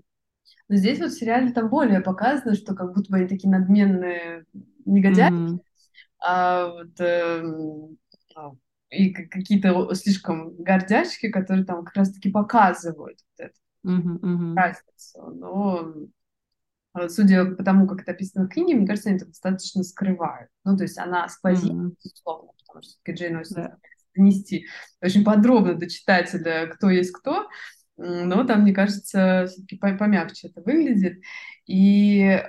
Но 0.69 0.77
здесь 0.77 0.99
вот 0.99 1.11
в 1.11 1.19
сериале 1.19 1.51
там 1.51 1.69
более 1.69 1.99
показано, 1.99 2.55
что 2.55 2.73
как 2.73 2.93
будто 2.93 3.11
бы 3.11 3.17
они 3.17 3.27
такие 3.27 3.49
надменные 3.49 4.45
негодяи, 4.85 5.31
mm-hmm. 5.31 5.59
а 6.19 6.67
вот 6.67 6.99
э, 6.99 7.43
и 8.89 9.11
какие-то 9.11 9.93
слишком 9.95 10.55
гордячки, 10.57 11.29
которые 11.29 11.65
там 11.65 11.85
как 11.85 11.95
раз-таки 11.95 12.29
показывают 12.29 13.19
вот 13.37 13.45
эту 13.47 13.59
mm-hmm. 13.85 14.55
разницу. 14.55 15.31
Но 15.33 15.93
а, 16.93 17.07
судя 17.09 17.45
по 17.45 17.63
тому, 17.63 17.87
как 17.87 18.01
это 18.01 18.11
описано 18.11 18.45
в 18.45 18.49
книге, 18.49 18.75
мне 18.75 18.87
кажется, 18.87 19.09
они 19.09 19.17
это 19.17 19.27
достаточно 19.27 19.83
скрывают. 19.83 20.49
Ну, 20.65 20.75
то 20.75 20.83
есть 20.83 20.97
она 20.97 21.27
сквозит, 21.29 21.71
mm-hmm. 21.71 21.95
безусловно, 22.03 22.51
потому 22.67 22.83
что 22.83 23.11
Джейн 23.11 23.37
Остин 23.37 23.63
yeah. 23.63 23.75
донести 24.15 24.67
очень 25.01 25.23
подробно 25.23 25.75
до 25.75 25.89
читателя, 25.89 26.67
кто 26.67 26.89
есть 26.89 27.11
кто, 27.11 27.47
но 28.03 28.43
там, 28.43 28.61
мне 28.61 28.73
кажется, 28.73 29.45
все-таки 29.47 29.77
помягче 29.77 30.47
это 30.47 30.61
выглядит. 30.61 31.21
И 31.67 32.21
э, 32.23 32.41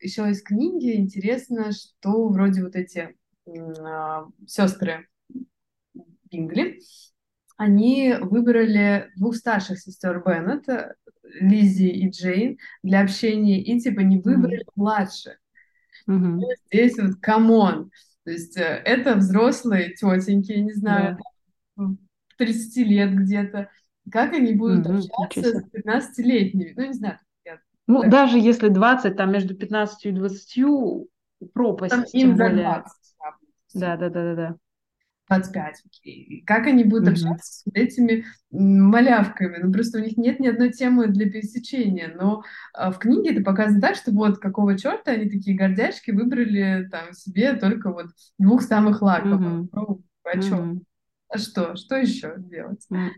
еще 0.00 0.30
из 0.30 0.42
книги 0.42 0.96
интересно, 0.96 1.72
что 1.72 2.28
вроде 2.28 2.62
вот 2.62 2.74
эти 2.74 3.14
э, 3.46 4.22
сестры 4.46 5.08
Бингли, 6.30 6.80
они 7.58 8.14
выбрали 8.18 9.10
двух 9.16 9.36
старших 9.36 9.78
сестер 9.78 10.22
Беннет, 10.24 10.66
Лиззи 11.22 11.88
и 11.88 12.08
Джейн, 12.08 12.58
для 12.82 13.02
общения, 13.02 13.62
и 13.62 13.78
типа 13.78 14.00
не 14.00 14.20
выбрали 14.20 14.62
mm-hmm. 14.62 14.72
младших. 14.76 15.38
Mm-hmm. 16.08 16.40
Здесь 16.72 16.98
вот 16.98 17.16
come 17.20 17.60
on. 17.60 17.90
То 18.24 18.30
есть 18.30 18.56
э, 18.56 18.82
это 18.84 19.16
взрослые 19.16 19.90
тетеньки, 19.90 20.52
не 20.52 20.72
знаю, 20.72 21.18
yeah. 21.78 21.96
30 22.38 22.76
лет 22.86 23.14
где-то. 23.14 23.68
Как 24.10 24.32
они 24.32 24.54
будут 24.54 24.86
общаться 25.12 25.60
с 25.60 25.74
15-летними? 25.74 26.74
Ну, 26.76 26.86
не 26.86 26.92
знаю, 26.92 27.18
ну, 27.86 28.02
так. 28.02 28.10
даже 28.10 28.38
если 28.38 28.68
20, 28.68 29.16
там 29.16 29.32
между 29.32 29.54
15 29.54 30.06
и 30.06 30.12
20 30.12 31.08
пропасть. 31.52 31.94
Там 31.94 32.04
им 32.12 32.36
за 32.36 32.50
20. 32.50 32.92
Да, 33.74 33.96
да, 33.96 34.08
да, 34.08 34.10
да, 34.10 34.34
да. 34.34 34.56
25, 35.28 35.82
окей. 35.86 36.44
Как 36.46 36.66
они 36.66 36.84
будут 36.84 37.08
mm-hmm. 37.08 37.10
общаться 37.12 37.52
с 37.52 37.64
этими 37.72 38.24
малявками? 38.50 39.58
Ну, 39.62 39.72
просто 39.72 39.98
у 39.98 40.02
них 40.02 40.16
нет 40.16 40.40
ни 40.40 40.48
одной 40.48 40.72
темы 40.72 41.06
для 41.08 41.30
пересечения. 41.30 42.12
Но 42.14 42.42
а, 42.74 42.90
в 42.90 42.98
книге 42.98 43.32
это 43.32 43.42
показано 43.42 43.80
так, 43.80 43.96
что 43.96 44.10
вот 44.12 44.38
какого 44.38 44.76
черта 44.76 45.12
они 45.12 45.30
такие 45.30 45.56
гордячки 45.56 46.10
выбрали 46.10 46.86
там 46.90 47.12
себе 47.14 47.54
только 47.54 47.92
вот 47.92 48.08
двух 48.38 48.62
самых 48.62 49.00
лаковых. 49.00 49.40
Mm-hmm. 49.40 49.68
Ну, 49.72 50.02
а 50.24 50.36
mm-hmm. 50.36 50.80
А 51.28 51.38
что? 51.38 51.76
Что 51.76 51.96
еще 51.96 52.34
делать? 52.36 52.86
Mm-hmm. 52.92 53.08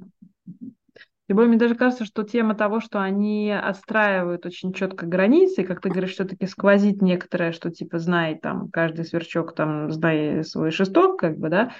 Более, 1.29 1.49
мне 1.49 1.59
даже 1.59 1.75
кажется, 1.75 2.05
что 2.05 2.23
тема 2.23 2.55
того, 2.55 2.81
что 2.81 3.01
они 3.01 3.51
отстраивают 3.51 4.45
очень 4.45 4.75
четко 4.75 5.07
границы, 5.07 5.65
как 5.65 5.81
ты 5.81 5.89
говоришь, 5.89 6.13
все-таки 6.13 6.47
сквозит 6.47 7.01
некоторое, 7.01 7.53
что 7.53 7.71
типа 7.71 7.99
знай 7.99 8.39
там 8.39 8.71
каждый 8.71 9.07
сверчок 9.07 9.55
там 9.55 9.91
знай 9.91 10.45
свой 10.45 10.71
шесток, 10.71 11.19
как 11.19 11.39
бы, 11.39 11.49
да, 11.49 11.73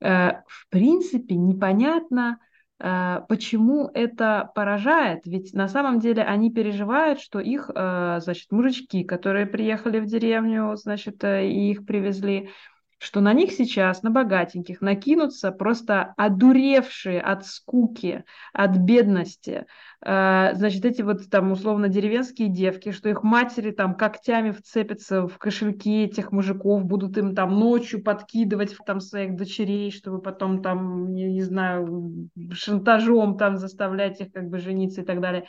э, 0.00 0.40
в 0.46 0.68
принципе 0.68 1.34
непонятно, 1.34 2.38
э, 2.78 3.20
почему 3.28 3.90
это 3.94 4.52
поражает, 4.54 5.26
ведь 5.26 5.52
на 5.54 5.66
самом 5.66 5.98
деле 5.98 6.22
они 6.22 6.52
переживают, 6.52 7.20
что 7.20 7.40
их, 7.40 7.68
э, 7.74 8.20
значит, 8.22 8.52
мужички, 8.52 9.02
которые 9.02 9.46
приехали 9.46 9.98
в 9.98 10.06
деревню, 10.06 10.76
значит, 10.76 11.24
и 11.24 11.72
их 11.72 11.84
привезли, 11.84 12.50
что 12.98 13.20
на 13.20 13.32
них 13.32 13.52
сейчас, 13.52 14.02
на 14.02 14.10
богатеньких, 14.10 14.80
накинутся 14.80 15.52
просто 15.52 16.14
одуревшие 16.16 17.20
от 17.20 17.46
скуки, 17.46 18.24
от 18.52 18.76
бедности, 18.76 19.66
э, 20.04 20.50
значит, 20.54 20.84
эти 20.84 21.02
вот 21.02 21.28
там 21.30 21.52
условно 21.52 21.88
деревенские 21.88 22.48
девки, 22.48 22.92
что 22.92 23.08
их 23.08 23.22
матери 23.22 23.70
там 23.70 23.94
когтями 23.94 24.50
вцепятся 24.52 25.26
в 25.26 25.38
кошельки 25.38 26.04
этих 26.04 26.32
мужиков, 26.32 26.84
будут 26.84 27.18
им 27.18 27.34
там 27.34 27.58
ночью 27.58 28.02
подкидывать 28.02 28.76
там 28.86 29.00
своих 29.00 29.36
дочерей, 29.36 29.90
чтобы 29.90 30.20
потом 30.20 30.62
там, 30.62 31.12
не, 31.12 31.32
не 31.32 31.42
знаю, 31.42 32.28
шантажом 32.52 33.36
там 33.36 33.56
заставлять 33.56 34.20
их 34.20 34.32
как 34.32 34.48
бы 34.48 34.58
жениться 34.58 35.02
и 35.02 35.04
так 35.04 35.20
далее. 35.20 35.46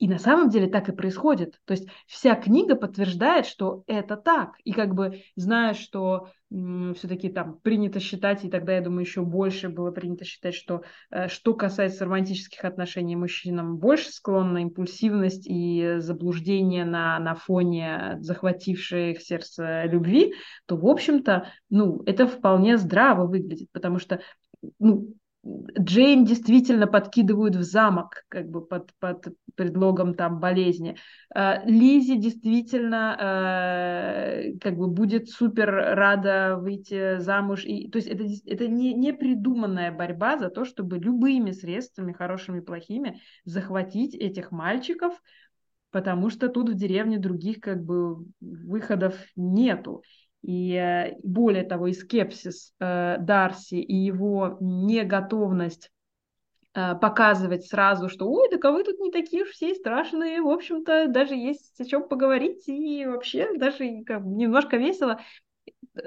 И 0.00 0.08
на 0.08 0.18
самом 0.18 0.48
деле 0.48 0.66
так 0.66 0.88
и 0.88 0.92
происходит. 0.92 1.60
То 1.66 1.72
есть 1.72 1.86
вся 2.06 2.34
книга 2.34 2.74
подтверждает, 2.74 3.44
что 3.44 3.84
это 3.86 4.16
так. 4.16 4.54
И 4.64 4.72
как 4.72 4.94
бы 4.94 5.20
зная, 5.36 5.74
что 5.74 6.30
все-таки 6.48 7.28
там 7.28 7.60
принято 7.60 8.00
считать, 8.00 8.44
и 8.44 8.50
тогда, 8.50 8.74
я 8.74 8.80
думаю, 8.80 9.02
еще 9.02 9.20
больше 9.20 9.68
было 9.68 9.90
принято 9.92 10.24
считать, 10.24 10.54
что 10.54 10.82
э, 11.10 11.28
что 11.28 11.54
касается 11.54 12.06
романтических 12.06 12.64
отношений, 12.64 13.14
мужчинам 13.14 13.76
больше 13.76 14.10
склонна 14.10 14.58
импульсивность 14.62 15.46
и 15.46 15.96
заблуждение 15.98 16.84
на, 16.84 17.18
на 17.20 17.34
фоне 17.34 18.16
захватившей 18.20 19.12
их 19.12 19.20
сердце 19.20 19.84
любви, 19.84 20.32
то, 20.66 20.76
в 20.76 20.86
общем-то, 20.86 21.46
ну, 21.68 22.02
это 22.06 22.26
вполне 22.26 22.78
здраво 22.78 23.26
выглядит, 23.26 23.68
потому 23.70 23.98
что 23.98 24.20
ну, 24.78 25.14
Джейн 25.42 26.26
действительно 26.26 26.86
подкидывают 26.86 27.56
в 27.56 27.62
замок, 27.62 28.24
как 28.28 28.50
бы 28.50 28.64
под, 28.64 28.92
под 28.98 29.28
предлогом 29.54 30.14
там 30.14 30.38
болезни. 30.38 30.96
Э, 31.34 31.64
Лизи 31.64 32.16
действительно 32.16 33.16
э, 33.18 34.58
как 34.60 34.76
бы 34.76 34.88
будет 34.88 35.30
супер 35.30 35.70
рада 35.70 36.58
выйти 36.60 37.18
замуж. 37.20 37.64
И, 37.64 37.88
то 37.90 37.96
есть 37.96 38.08
это, 38.08 38.24
это 38.44 38.68
не, 38.68 38.92
не 38.92 39.14
придуманная 39.14 39.90
борьба 39.90 40.36
за 40.36 40.50
то, 40.50 40.66
чтобы 40.66 40.98
любыми 40.98 41.52
средствами, 41.52 42.12
хорошими, 42.12 42.60
плохими, 42.60 43.20
захватить 43.44 44.14
этих 44.14 44.50
мальчиков, 44.50 45.14
потому 45.90 46.28
что 46.28 46.48
тут 46.48 46.68
в 46.68 46.74
деревне 46.74 47.18
других 47.18 47.60
как 47.60 47.82
бы 47.82 48.26
выходов 48.40 49.16
нету. 49.36 50.02
И 50.42 50.74
э, 50.74 51.16
более 51.22 51.64
того, 51.64 51.88
и 51.88 51.92
скепсис 51.92 52.74
э, 52.80 53.16
Дарси, 53.18 53.74
и 53.74 53.94
его 53.94 54.56
неготовность 54.60 55.90
э, 56.74 56.94
показывать 56.94 57.66
сразу, 57.66 58.08
что 58.08 58.30
ой, 58.30 58.48
так 58.48 58.64
а 58.64 58.82
тут 58.82 58.98
не 59.00 59.10
такие 59.10 59.42
уж 59.42 59.50
все 59.50 59.74
страшные, 59.74 60.40
в 60.40 60.48
общем-то, 60.48 61.08
даже 61.08 61.34
есть 61.34 61.80
о 61.80 61.84
чем 61.84 62.08
поговорить, 62.08 62.68
и 62.68 63.04
вообще 63.06 63.56
даже 63.58 64.02
как, 64.04 64.22
немножко 64.24 64.76
весело 64.76 65.20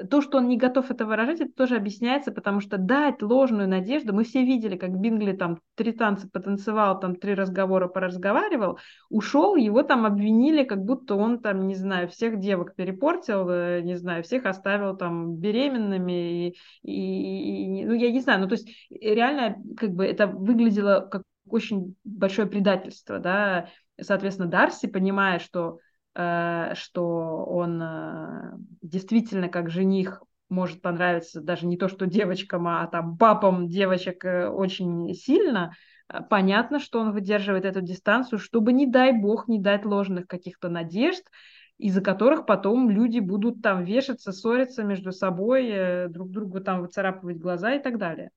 то, 0.09 0.21
что 0.21 0.37
он 0.37 0.47
не 0.47 0.57
готов 0.57 0.91
это 0.91 1.05
выражать, 1.05 1.41
это 1.41 1.51
тоже 1.51 1.75
объясняется, 1.75 2.31
потому 2.31 2.59
что 2.59 2.77
дать 2.77 3.21
ложную 3.21 3.67
надежду, 3.67 4.13
мы 4.13 4.23
все 4.23 4.43
видели, 4.43 4.77
как 4.77 4.91
Бингли 4.91 5.33
там 5.33 5.59
три 5.75 5.91
танца 5.91 6.29
потанцевал, 6.31 6.99
там 6.99 7.15
три 7.15 7.33
разговора 7.33 7.87
поразговаривал, 7.87 8.79
ушел, 9.09 9.55
его 9.55 9.83
там 9.83 10.05
обвинили, 10.05 10.63
как 10.63 10.83
будто 10.83 11.15
он 11.15 11.39
там, 11.39 11.67
не 11.67 11.75
знаю, 11.75 12.07
всех 12.09 12.39
девок 12.39 12.75
перепортил, 12.75 13.49
э, 13.49 13.81
не 13.81 13.95
знаю, 13.95 14.23
всех 14.23 14.45
оставил 14.45 14.95
там 14.97 15.35
беременными, 15.35 16.49
и, 16.49 16.55
и, 16.83 17.81
и 17.81 17.85
ну, 17.85 17.93
я 17.93 18.11
не 18.11 18.21
знаю, 18.21 18.41
ну, 18.41 18.47
то 18.47 18.55
есть 18.55 18.69
реально 18.89 19.57
как 19.77 19.91
бы 19.91 20.05
это 20.05 20.27
выглядело 20.27 21.07
как 21.11 21.23
очень 21.47 21.95
большое 22.03 22.47
предательство, 22.47 23.19
да, 23.19 23.69
соответственно, 23.99 24.49
Дарси, 24.49 24.87
понимая, 24.87 25.39
что 25.39 25.77
Э, 25.77 25.92
что 26.15 27.45
он 27.47 27.81
э, 27.81 28.51
действительно 28.83 29.49
как 29.49 29.71
жених 29.71 30.21
может 30.49 30.81
понравиться 30.81 31.41
даже 31.41 31.65
не 31.65 31.75
то, 31.77 31.87
что 31.87 32.05
девочкам, 32.05 32.67
а 32.67 32.85
там 32.85 33.17
папам 33.17 33.67
девочек 33.67 34.23
э, 34.23 34.47
очень 34.47 35.11
сильно, 35.15 35.73
понятно, 36.29 36.79
что 36.79 36.99
он 36.99 37.13
выдерживает 37.13 37.65
эту 37.65 37.81
дистанцию, 37.81 38.37
чтобы, 38.37 38.73
не 38.73 38.85
дай 38.85 39.11
бог, 39.11 39.47
не 39.47 39.59
дать 39.59 39.85
ложных 39.85 40.27
каких-то 40.27 40.69
надежд, 40.69 41.23
из-за 41.79 42.01
которых 42.01 42.45
потом 42.45 42.91
люди 42.91 43.17
будут 43.17 43.63
там 43.63 43.83
вешаться, 43.83 44.31
ссориться 44.31 44.83
между 44.83 45.11
собой, 45.11 46.07
друг 46.09 46.29
другу 46.29 46.59
там 46.61 46.81
выцарапывать 46.81 47.37
глаза 47.37 47.73
и 47.73 47.81
так 47.81 47.97
далее. 47.97 48.29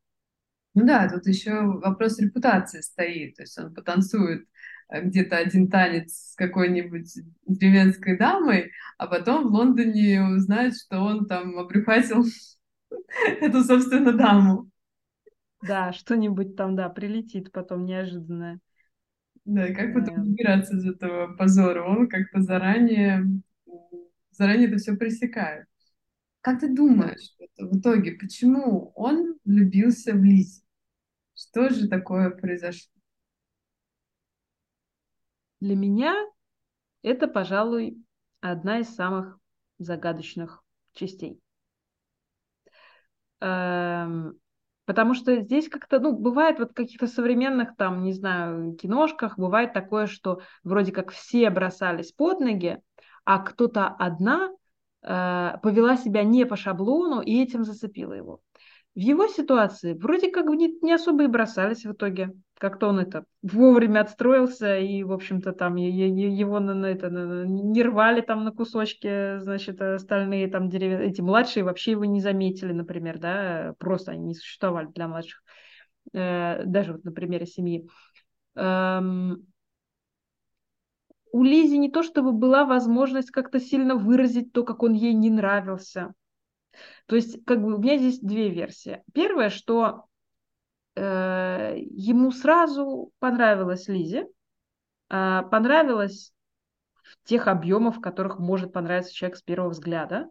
Ну 0.73 0.87
да, 0.87 1.09
тут 1.11 1.26
еще 1.26 1.61
вопрос 1.61 2.18
репутации 2.18 2.80
стоит. 2.80 3.37
То 3.37 3.42
есть 3.42 3.59
он 3.59 3.75
потанцует 3.75 4.47
Э, 4.47 4.55
где-то 4.90 5.36
один 5.36 5.68
танец 5.68 6.30
с 6.32 6.34
какой-нибудь 6.36 7.12
деревенской 7.46 8.16
дамой, 8.16 8.70
а 8.98 9.06
потом 9.06 9.48
в 9.48 9.52
Лондоне 9.52 10.22
узнают, 10.22 10.76
что 10.76 11.00
он 11.00 11.26
там 11.26 11.58
обрюхатил 11.58 12.25
эту, 13.40 13.62
собственно, 13.64 14.12
даму. 14.12 14.70
Да, 15.62 15.92
что-нибудь 15.92 16.56
там, 16.56 16.76
да, 16.76 16.88
прилетит 16.88 17.50
потом 17.50 17.84
неожиданное. 17.84 18.60
Да, 19.44 19.66
и 19.66 19.75
как 19.75 19.94
потом 19.94 20.22
выбираться 20.22 20.76
из 20.76 20.86
этого 20.86 21.34
позора? 21.36 21.84
Он 21.84 22.08
как-то 22.08 22.40
заранее, 22.40 23.25
заранее 24.32 24.68
это 24.68 24.78
все 24.78 24.96
пресекает. 24.96 25.66
Как 26.40 26.60
ты 26.60 26.72
думаешь, 26.72 27.34
в 27.58 27.78
итоге, 27.78 28.12
почему 28.12 28.92
он 28.94 29.36
влюбился 29.44 30.12
в 30.12 30.22
Лизе? 30.22 30.62
Что 31.34 31.70
же 31.70 31.88
такое 31.88 32.30
произошло? 32.30 32.96
Для 35.60 35.75
меня 35.75 36.14
это, 37.02 37.28
пожалуй, 37.28 37.97
одна 38.40 38.80
из 38.80 38.95
самых 38.95 39.38
загадочных 39.78 40.62
частей. 40.92 41.40
Эм, 43.40 44.38
потому 44.86 45.14
что 45.14 45.36
здесь 45.40 45.69
как-то, 45.69 46.00
ну, 46.00 46.12
бывает 46.16 46.58
вот 46.58 46.71
в 46.73 46.75
каких-то 46.75 47.06
современных, 47.06 47.76
там, 47.76 48.02
не 48.02 48.12
знаю, 48.12 48.75
киношках, 48.75 49.38
бывает 49.38 49.73
такое, 49.73 50.06
что 50.06 50.40
вроде 50.64 50.92
как 50.92 51.10
все 51.10 51.50
бросались 51.50 52.12
под 52.12 52.40
ноги, 52.40 52.80
а 53.25 53.38
кто-то 53.38 53.88
одна 53.88 54.50
э, 55.02 55.52
повела 55.62 55.97
себя 55.97 56.23
не 56.23 56.47
по 56.47 56.56
шаблону 56.56 57.21
и 57.21 57.42
этим 57.42 57.64
зацепила 57.64 58.12
его. 58.12 58.40
В 58.97 58.99
его 58.99 59.26
ситуации 59.26 59.93
вроде 59.93 60.30
как 60.30 60.47
не, 60.47 60.75
не 60.80 60.95
особо 60.95 61.25
и 61.25 61.26
бросались 61.26 61.85
в 61.85 61.93
итоге. 61.93 62.32
Как-то 62.59 62.89
он 62.89 62.99
это 62.99 63.26
вовремя 63.43 64.00
отстроился, 64.00 64.78
и, 64.78 65.02
в 65.02 65.13
общем-то, 65.13 65.52
там 65.52 65.76
его 65.76 66.61
на, 66.61 66.73
на 66.73 66.87
это, 66.87 67.11
на, 67.11 67.45
не 67.45 67.82
рвали 67.82 68.23
там 68.23 68.45
на 68.45 68.52
кусочки, 68.52 69.39
значит, 69.41 69.82
остальные 69.82 70.49
там 70.49 70.71
деревья, 70.71 71.00
эти 71.00 71.21
младшие 71.21 71.65
вообще 71.65 71.91
его 71.91 72.06
не 72.06 72.23
заметили, 72.23 72.73
например, 72.73 73.19
да, 73.19 73.75
просто 73.78 74.13
они 74.13 74.28
не 74.28 74.35
существовали 74.35 74.87
для 74.87 75.09
младших, 75.09 75.43
э, 76.15 76.65
даже 76.65 76.95
вот 76.95 77.04
на 77.04 77.13
примере 77.13 77.45
семьи. 77.45 77.87
Эм, 78.54 79.47
у 81.32 81.43
Лизи 81.43 81.76
не 81.76 81.91
то 81.91 82.02
чтобы 82.02 82.32
была 82.32 82.65
возможность 82.65 83.30
как-то 83.30 83.61
сильно 83.61 83.97
выразить 83.97 84.54
то, 84.54 84.65
как 84.65 84.82
он 84.82 84.95
ей 84.95 85.13
не 85.13 85.28
нравился, 85.28 86.15
то 87.06 87.16
есть, 87.16 87.45
как 87.45 87.62
бы 87.62 87.75
у 87.75 87.78
меня 87.78 87.99
здесь 87.99 88.19
две 88.21 88.50
версии. 88.50 89.02
Первое, 89.14 89.49
что 89.49 90.06
э, 90.97 91.75
ему 91.78 92.32
сразу 92.32 93.12
понравилась 93.21 93.88
Лизе, 93.88 94.26
э, 95.08 95.42
понравилось 95.50 96.32
в 97.02 97.28
тех 97.28 97.47
объемах, 97.47 97.97
в 97.97 98.00
которых 98.00 98.38
может 98.38 98.73
понравиться 98.73 99.14
человек 99.14 99.38
с 99.38 99.42
первого 99.42 99.71
взгляда. 99.71 100.28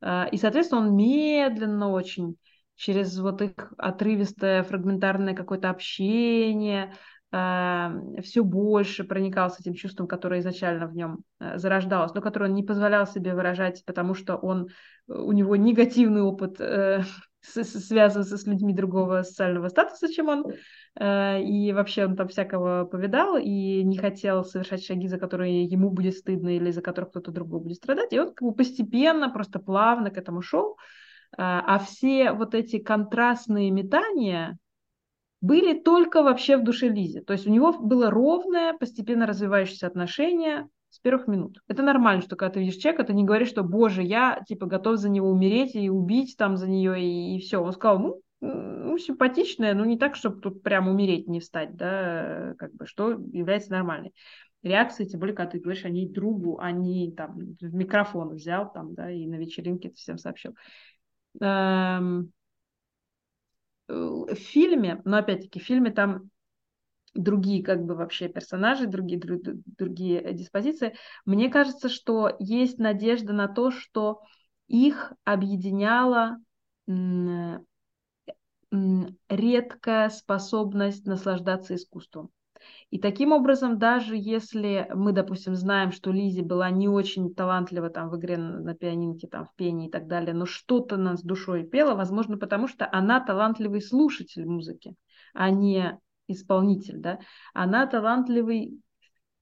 Э, 0.00 0.28
и, 0.30 0.36
соответственно, 0.36 0.82
он 0.82 0.96
медленно 0.96 1.90
очень 1.90 2.36
через 2.76 3.18
вот 3.18 3.42
их 3.42 3.72
отрывистое 3.76 4.62
фрагментарное 4.62 5.34
какое-то 5.34 5.68
общение, 5.68 6.94
все 7.30 8.42
больше 8.42 9.04
проникался 9.04 9.60
этим 9.60 9.74
чувством, 9.74 10.06
которое 10.06 10.40
изначально 10.40 10.86
в 10.86 10.94
нем 10.94 11.24
э, 11.40 11.58
зарождалось, 11.58 12.14
но 12.14 12.22
которое 12.22 12.46
он 12.46 12.54
не 12.54 12.62
позволял 12.62 13.06
себе 13.06 13.34
выражать, 13.34 13.82
потому 13.84 14.14
что 14.14 14.36
он, 14.36 14.68
э, 15.08 15.12
у 15.12 15.32
него 15.32 15.54
негативный 15.56 16.22
опыт 16.22 16.58
э, 16.58 17.02
связывается 17.42 18.38
с 18.38 18.46
людьми 18.46 18.72
другого 18.72 19.22
социального 19.24 19.68
статуса, 19.68 20.08
чем 20.12 20.28
он, 20.28 20.46
и 21.00 21.72
вообще 21.72 22.06
он 22.06 22.16
там 22.16 22.26
всякого 22.26 22.84
повидал 22.84 23.36
и 23.36 23.84
не 23.84 23.96
хотел 23.96 24.42
совершать 24.42 24.84
шаги, 24.84 25.06
за 25.06 25.18
которые 25.18 25.62
ему 25.64 25.90
будет 25.90 26.16
стыдно 26.16 26.56
или 26.56 26.72
за 26.72 26.82
которых 26.82 27.10
кто-то 27.10 27.30
другой 27.30 27.60
будет 27.60 27.76
страдать, 27.76 28.12
и 28.12 28.18
он 28.18 28.34
как 28.34 28.48
бы 28.48 28.52
постепенно, 28.52 29.30
просто 29.30 29.60
плавно 29.60 30.10
к 30.10 30.18
этому 30.18 30.42
шел, 30.42 30.76
а 31.36 31.78
все 31.78 32.32
вот 32.32 32.56
эти 32.56 32.78
контрастные 32.78 33.70
метания, 33.70 34.58
были 35.40 35.78
только 35.78 36.22
вообще 36.22 36.56
в 36.56 36.64
душе 36.64 36.88
Лизи. 36.88 37.20
То 37.20 37.32
есть 37.32 37.46
у 37.46 37.50
него 37.50 37.72
было 37.72 38.10
ровное, 38.10 38.72
постепенно 38.74 39.26
развивающееся 39.26 39.86
отношение 39.86 40.68
с 40.90 40.98
первых 40.98 41.28
минут. 41.28 41.58
Это 41.68 41.82
нормально, 41.82 42.22
что 42.22 42.36
когда 42.36 42.54
ты 42.54 42.60
видишь 42.60 42.76
человека, 42.76 43.04
ты 43.04 43.14
не 43.14 43.24
говоришь, 43.24 43.48
что, 43.48 43.62
боже, 43.62 44.02
я 44.02 44.42
типа 44.46 44.66
готов 44.66 44.96
за 44.96 45.08
него 45.08 45.28
умереть 45.30 45.74
и 45.74 45.90
убить 45.90 46.36
там 46.36 46.56
за 46.56 46.68
нее 46.68 47.00
и, 47.00 47.36
и 47.36 47.40
все. 47.40 47.62
Он 47.62 47.72
сказал, 47.72 47.98
ну, 47.98 48.20
ну, 48.40 48.96
симпатичная, 48.98 49.74
но 49.74 49.84
не 49.84 49.98
так, 49.98 50.16
чтобы 50.16 50.40
тут 50.40 50.62
прям 50.62 50.88
умереть, 50.88 51.28
не 51.28 51.40
встать, 51.40 51.76
да, 51.76 52.54
как 52.58 52.72
бы, 52.74 52.86
что 52.86 53.10
является 53.10 53.72
нормальной. 53.72 54.12
реакции, 54.62 55.04
тем 55.04 55.20
более, 55.20 55.34
когда 55.34 55.50
ты 55.52 55.60
говоришь 55.60 55.84
о 55.84 55.88
ней 55.90 56.08
другу, 56.08 56.58
а 56.58 56.70
не 56.70 57.12
там 57.12 57.56
в 57.60 57.74
микрофон 57.74 58.34
взял 58.34 58.72
там, 58.72 58.94
да, 58.94 59.10
и 59.10 59.26
на 59.26 59.36
вечеринке 59.36 59.88
это 59.88 59.96
всем 59.96 60.18
сообщил. 60.18 60.54
Эм, 61.40 62.32
в 63.88 64.34
фильме, 64.34 65.00
но 65.04 65.18
опять-таки 65.18 65.60
в 65.60 65.64
фильме 65.64 65.90
там 65.90 66.30
другие 67.14 67.64
как 67.64 67.84
бы 67.84 67.94
вообще 67.94 68.28
персонажи, 68.28 68.86
другие, 68.86 69.18
друг, 69.18 69.40
другие 69.44 70.32
диспозиции. 70.32 70.94
Мне 71.24 71.48
кажется, 71.48 71.88
что 71.88 72.36
есть 72.38 72.78
надежда 72.78 73.32
на 73.32 73.48
то, 73.48 73.70
что 73.70 74.20
их 74.66 75.12
объединяла 75.24 76.38
редкая 79.28 80.10
способность 80.10 81.06
наслаждаться 81.06 81.74
искусством. 81.74 82.30
И 82.90 82.98
таким 82.98 83.32
образом, 83.32 83.78
даже 83.78 84.16
если 84.16 84.86
мы, 84.94 85.12
допустим, 85.12 85.54
знаем, 85.54 85.92
что 85.92 86.10
Лизи 86.10 86.42
была 86.42 86.70
не 86.70 86.88
очень 86.88 87.34
талантлива 87.34 87.90
там 87.90 88.08
в 88.08 88.16
игре 88.16 88.36
на, 88.36 88.60
на 88.60 88.74
пианинке, 88.74 89.26
там 89.26 89.44
в 89.44 89.54
пении 89.54 89.88
и 89.88 89.90
так 89.90 90.06
далее, 90.06 90.34
но 90.34 90.46
что-то 90.46 90.96
нас 90.96 91.22
душой 91.22 91.64
пела, 91.64 91.94
возможно, 91.94 92.38
потому 92.38 92.68
что 92.68 92.88
она 92.90 93.20
талантливый 93.20 93.82
слушатель 93.82 94.46
музыки, 94.46 94.94
а 95.34 95.50
не 95.50 95.98
исполнитель, 96.28 96.98
да, 96.98 97.18
она 97.54 97.86
талантливый 97.86 98.80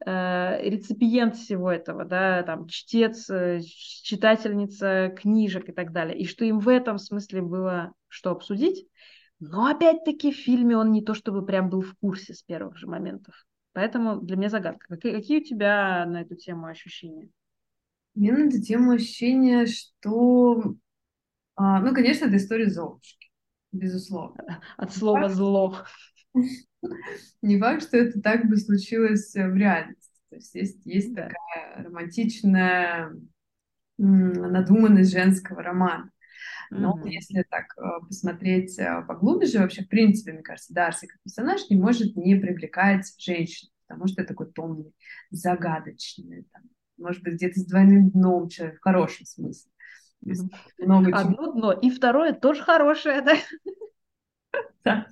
э, 0.04 0.68
реципиент 0.68 1.36
всего 1.36 1.70
этого, 1.70 2.04
да, 2.04 2.42
там, 2.42 2.68
чтец, 2.68 3.28
э, 3.30 3.60
читательница 3.62 5.14
книжек 5.16 5.68
и 5.68 5.72
так 5.72 5.92
далее, 5.92 6.18
и 6.18 6.26
что 6.26 6.44
им 6.44 6.60
в 6.60 6.68
этом 6.68 6.98
смысле 6.98 7.42
было 7.42 7.92
что 8.08 8.30
обсудить, 8.30 8.86
но 9.38 9.66
опять-таки 9.66 10.32
в 10.32 10.36
фильме 10.36 10.76
он 10.76 10.92
не 10.92 11.02
то 11.02 11.14
чтобы 11.14 11.44
прям 11.44 11.68
был 11.68 11.82
в 11.82 11.94
курсе 11.96 12.34
с 12.34 12.42
первых 12.42 12.76
же 12.78 12.86
моментов. 12.86 13.34
Поэтому 13.72 14.20
для 14.20 14.36
меня 14.36 14.48
загадка. 14.48 14.86
Какие, 14.88 15.12
какие 15.12 15.40
у 15.40 15.44
тебя 15.44 16.06
на 16.06 16.22
эту 16.22 16.34
тему 16.34 16.66
ощущения? 16.66 17.28
У 18.14 18.20
меня 18.20 18.32
на 18.38 18.48
эту 18.48 18.62
тему 18.62 18.92
ощущение, 18.92 19.66
что... 19.66 20.76
А, 21.56 21.80
ну, 21.80 21.94
конечно, 21.94 22.24
это 22.24 22.36
история 22.36 22.70
Золушки, 22.70 23.30
безусловно. 23.72 24.62
От 24.78 24.94
слова 24.94 25.28
«зло». 25.28 25.76
Не 27.42 27.58
факт, 27.58 27.82
что 27.82 27.98
это 27.98 28.20
так 28.20 28.48
бы 28.48 28.56
случилось 28.56 29.34
в 29.34 29.54
реальности. 29.54 30.10
То 30.30 30.36
есть 30.36 30.54
есть, 30.54 30.86
есть 30.86 31.14
да. 31.14 31.28
такая 31.28 31.84
романтичная 31.84 33.14
надуманность 33.98 35.12
женского 35.12 35.62
романа. 35.62 36.10
Но 36.70 36.98
mm-hmm. 36.98 37.08
если 37.08 37.44
так 37.48 37.66
э, 37.76 38.06
посмотреть 38.06 38.78
э, 38.78 39.02
поглубже, 39.06 39.58
вообще, 39.58 39.82
в 39.82 39.88
принципе, 39.88 40.32
мне 40.32 40.42
кажется, 40.42 40.74
Дарси 40.74 41.06
как 41.06 41.20
персонаж 41.22 41.68
не 41.70 41.76
может 41.76 42.16
не 42.16 42.34
привлекать 42.36 43.12
женщин, 43.18 43.68
потому 43.86 44.06
что 44.08 44.22
это 44.22 44.28
такой 44.28 44.50
томный, 44.52 44.92
загадочный, 45.30 46.46
там, 46.52 46.62
может 46.98 47.22
быть, 47.22 47.34
где-то 47.34 47.60
с 47.60 47.66
двойным 47.66 48.10
дном 48.10 48.48
человек 48.48 48.78
в 48.78 48.82
хорошем 48.82 49.26
смысле. 49.26 49.70
Mm-hmm. 50.24 50.84
Много 50.84 51.16
Одно 51.16 51.52
дно, 51.52 51.72
и 51.72 51.90
второе 51.90 52.32
тоже 52.32 52.62
хорошее, 52.62 53.22
да? 53.22 53.36
Да. 54.84 55.08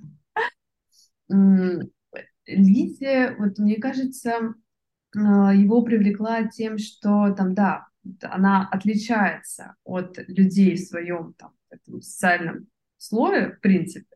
Лидия, 2.47 3.35
вот 3.37 3.57
мне 3.57 3.75
кажется, 3.77 4.53
э, 5.15 5.19
его 5.19 5.81
привлекла 5.81 6.45
тем, 6.47 6.77
что 6.77 7.33
там, 7.33 7.53
да, 7.53 7.87
она 8.21 8.67
отличается 8.71 9.75
от 9.83 10.17
людей 10.27 10.75
в 10.75 10.87
своем 10.87 11.33
там, 11.37 11.53
этом 11.69 12.01
социальном 12.01 12.67
слое, 12.97 13.53
в 13.53 13.59
принципе. 13.59 14.07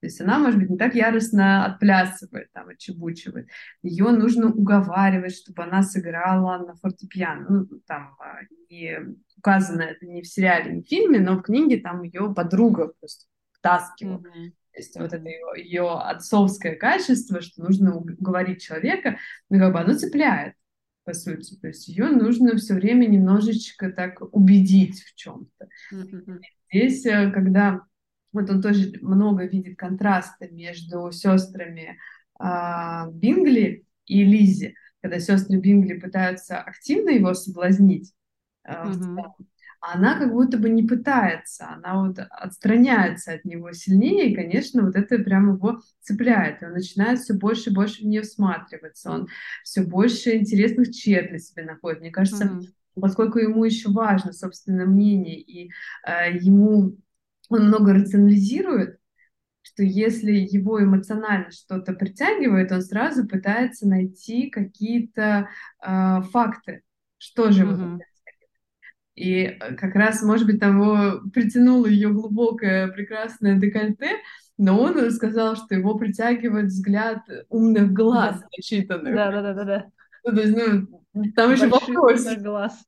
То 0.00 0.06
есть 0.08 0.20
она, 0.20 0.38
может 0.38 0.60
быть, 0.60 0.68
не 0.68 0.76
так 0.76 0.94
яростно 0.94 1.64
отплясывает, 1.64 2.52
там, 2.52 2.68
отчебучивает. 2.68 3.48
Ее 3.82 4.10
нужно 4.10 4.52
уговаривать, 4.52 5.34
чтобы 5.34 5.62
она 5.62 5.82
сыграла 5.82 6.58
на 6.58 6.74
фортепиано. 6.74 7.46
Ну, 7.48 7.80
там 7.86 8.14
а, 8.20 8.40
не 8.68 8.98
указано 9.38 9.80
это 9.80 10.04
не 10.04 10.20
в 10.20 10.26
сериале, 10.26 10.72
не 10.74 10.82
в 10.82 10.86
фильме, 10.86 11.20
но 11.20 11.38
в 11.38 11.42
книге 11.42 11.78
там 11.78 12.02
ее 12.02 12.34
подруга 12.34 12.88
просто 13.00 13.26
втаскивала. 13.52 14.18
Mm-hmm. 14.18 14.50
То 14.74 14.78
есть 14.78 14.96
вот 14.98 15.12
это 15.14 15.26
ее, 15.26 15.64
ее 15.64 15.90
отцовское 15.90 16.76
качество, 16.76 17.40
что 17.40 17.62
нужно 17.62 17.96
уговорить 17.96 18.60
человека, 18.60 19.16
ну, 19.48 19.58
как 19.58 19.72
бы 19.72 19.80
оно 19.80 19.94
цепляет 19.94 20.54
по 21.04 21.12
сути. 21.12 21.56
То 21.56 21.68
есть 21.68 21.88
ее 21.88 22.06
нужно 22.06 22.56
все 22.56 22.74
время 22.74 23.06
немножечко 23.06 23.90
так 23.90 24.22
убедить 24.34 25.02
в 25.02 25.14
чем-то. 25.14 25.68
Mm-hmm. 25.92 26.40
Здесь, 26.70 27.06
э, 27.06 27.30
когда 27.30 27.82
вот 28.32 28.50
он 28.50 28.62
тоже 28.62 28.92
много 29.00 29.44
видит 29.44 29.78
контраста 29.78 30.48
между 30.48 31.10
сестрами 31.12 31.98
э, 32.40 33.10
Бингли 33.12 33.84
и 34.06 34.24
Лизи, 34.24 34.74
когда 35.00 35.18
сестры 35.20 35.58
Бингли 35.58 35.98
пытаются 35.98 36.58
активно 36.58 37.10
его 37.10 37.34
соблазнить, 37.34 38.12
э, 38.64 38.72
mm-hmm 38.72 39.16
она 39.92 40.18
как 40.18 40.32
будто 40.32 40.56
бы 40.56 40.70
не 40.70 40.82
пытается, 40.82 41.68
она 41.68 42.02
вот 42.02 42.18
отстраняется 42.18 43.32
от 43.32 43.44
него 43.44 43.72
сильнее, 43.72 44.30
и, 44.30 44.34
конечно, 44.34 44.82
вот 44.82 44.96
это 44.96 45.18
прям 45.18 45.54
его 45.54 45.80
цепляет, 46.00 46.62
и 46.62 46.66
он 46.66 46.72
начинает 46.72 47.18
все 47.20 47.34
больше 47.34 47.70
и 47.70 47.74
больше 47.74 48.02
в 48.02 48.06
нее 48.06 48.22
всматриваться, 48.22 49.10
он 49.10 49.28
все 49.62 49.82
больше 49.82 50.36
интересных 50.36 50.90
черт 50.92 51.30
для 51.30 51.38
себя 51.38 51.64
находит. 51.64 52.00
Мне 52.00 52.10
кажется, 52.10 52.44
mm-hmm. 52.44 53.00
поскольку 53.00 53.38
ему 53.38 53.64
еще 53.64 53.90
важно 53.90 54.32
собственное 54.32 54.86
мнение, 54.86 55.40
и 55.40 55.70
э, 56.06 56.36
ему 56.38 56.96
он 57.50 57.66
много 57.68 57.92
рационализирует, 57.92 58.98
что 59.62 59.82
если 59.82 60.32
его 60.32 60.82
эмоционально 60.82 61.50
что-то 61.50 61.92
притягивает, 61.94 62.72
он 62.72 62.80
сразу 62.82 63.26
пытается 63.26 63.88
найти 63.88 64.50
какие-то 64.50 65.48
э, 65.82 66.22
факты, 66.32 66.82
что 67.18 67.50
же 67.50 67.64
mm-hmm. 67.64 67.98
И 69.14 69.44
э, 69.44 69.74
как 69.74 69.94
раз, 69.94 70.22
может 70.22 70.46
быть, 70.46 70.60
там 70.60 70.80
его 70.80 71.20
притянуло 71.30 71.86
ее 71.86 72.10
глубокое, 72.10 72.88
прекрасное 72.88 73.58
декольте, 73.58 74.18
но 74.58 74.80
он 74.80 75.10
сказал, 75.10 75.56
что 75.56 75.74
его 75.74 75.96
притягивает 75.96 76.66
взгляд 76.66 77.22
умных 77.48 77.92
глаз 77.92 78.40
да. 78.40 78.46
начитанных. 78.56 79.14
Да, 79.14 79.30
да, 79.30 79.42
да, 79.42 79.54
да, 79.54 79.64
да. 79.64 79.86
Ну, 80.24 80.34
то 80.34 80.40
есть, 80.40 80.56
ну, 81.12 81.32
там 81.34 81.52
еще 81.52 81.68
вопрос. 81.68 82.26
глаз. 82.38 82.84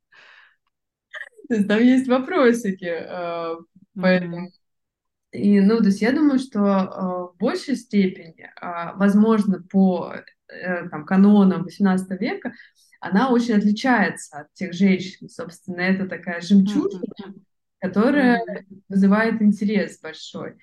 То 1.49 1.55
есть 1.55 1.69
там 1.69 1.81
есть 1.81 2.09
вопросики, 2.09 2.93
э, 2.93 3.57
поэтому. 3.95 4.49
Mm-hmm. 4.49 4.51
И, 5.33 5.61
ну, 5.61 5.79
то 5.79 5.87
есть 5.87 6.01
я 6.01 6.13
думаю, 6.13 6.39
что 6.39 6.61
э, 6.61 7.35
в 7.35 7.37
большей 7.39 7.77
степени, 7.77 8.51
э, 8.61 8.93
возможно, 8.95 9.63
по 9.71 10.15
э, 10.49 10.89
там, 10.89 11.05
канонам 11.05 11.67
XVIII 11.67 12.17
века, 12.19 12.53
она 13.01 13.31
очень 13.31 13.55
отличается 13.55 14.41
от 14.41 14.53
тех 14.55 14.73
женщин. 14.73 15.29
Собственно, 15.29 15.81
это 15.81 16.07
такая 16.07 16.41
жемчужина, 16.41 17.03
которая 17.81 18.43
вызывает 18.89 19.43
интерес 19.43 19.99
большой. 20.01 20.55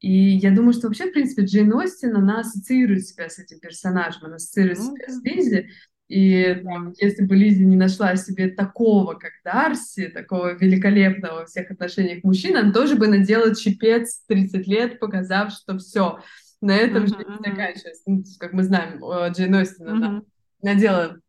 И 0.00 0.36
я 0.36 0.50
думаю, 0.50 0.72
что 0.72 0.86
вообще, 0.86 1.10
в 1.10 1.12
принципе, 1.12 1.44
Джейн 1.44 1.72
Остин, 1.74 2.16
она 2.16 2.40
ассоциирует 2.40 3.06
себя 3.06 3.28
с 3.28 3.38
этим 3.38 3.60
персонажем, 3.60 4.24
она 4.24 4.36
ассоциирует 4.36 4.78
ну, 4.78 4.96
себя 4.96 5.08
с 5.08 5.22
Лизи. 5.22 5.70
И 6.08 6.60
там, 6.64 6.92
если 6.98 7.24
бы 7.24 7.36
Лизи 7.36 7.64
не 7.64 7.76
нашла 7.76 8.16
себе 8.16 8.48
такого, 8.48 9.14
как 9.14 9.30
Дарси, 9.44 10.08
такого 10.08 10.56
великолепного 10.56 11.40
во 11.40 11.46
всех 11.46 11.70
отношениях 11.70 12.24
мужчины, 12.24 12.56
она 12.56 12.72
тоже 12.72 12.96
бы 12.96 13.06
надела 13.06 13.54
чепец 13.54 14.24
30 14.26 14.66
лет, 14.66 14.98
показав, 14.98 15.52
что 15.52 15.78
все, 15.78 16.18
на 16.60 16.76
этом 16.76 17.04
uh-huh, 17.04 17.16
жизнь 17.16 17.44
заканчивается. 17.44 18.02
Ну, 18.06 18.24
как 18.38 18.52
мы 18.54 18.64
знаем, 18.64 19.00
Джейн 19.32 19.54
Остин, 19.54 19.86
uh-huh. 19.86 19.90
она 19.90 20.22
надела 20.62 21.20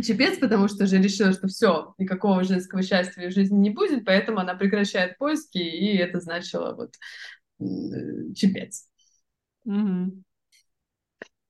чепец, 0.00 0.38
потому 0.38 0.68
что 0.68 0.84
уже 0.84 0.98
решила, 0.98 1.32
что 1.32 1.48
все, 1.48 1.94
никакого 1.98 2.44
женского 2.44 2.82
счастья 2.82 3.28
в 3.28 3.32
жизни 3.32 3.58
не 3.58 3.70
будет, 3.70 4.04
поэтому 4.04 4.38
она 4.38 4.54
прекращает 4.54 5.18
поиски, 5.18 5.58
и 5.58 5.96
это 5.96 6.20
значило 6.20 6.74
вот 6.74 6.94
чепец. 8.34 8.88
Угу. 9.64 10.22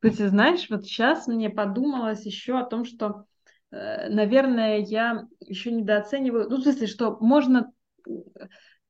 Кстати, 0.01 0.29
знаешь, 0.29 0.67
вот 0.69 0.85
сейчас 0.85 1.29
мне 1.29 1.49
подумалось 1.49 2.27
еще 2.27 2.59
о 2.59 2.65
том, 2.65 2.85
что, 2.85 3.25
э, 3.71 4.09
наверное, 4.09 4.79
я 4.79 5.29
еще 5.41 5.71
недооцениваю, 5.71 6.51
ну, 6.51 6.57
в 6.57 6.63
смысле, 6.63 6.87
что 6.89 7.19
можно 7.21 7.73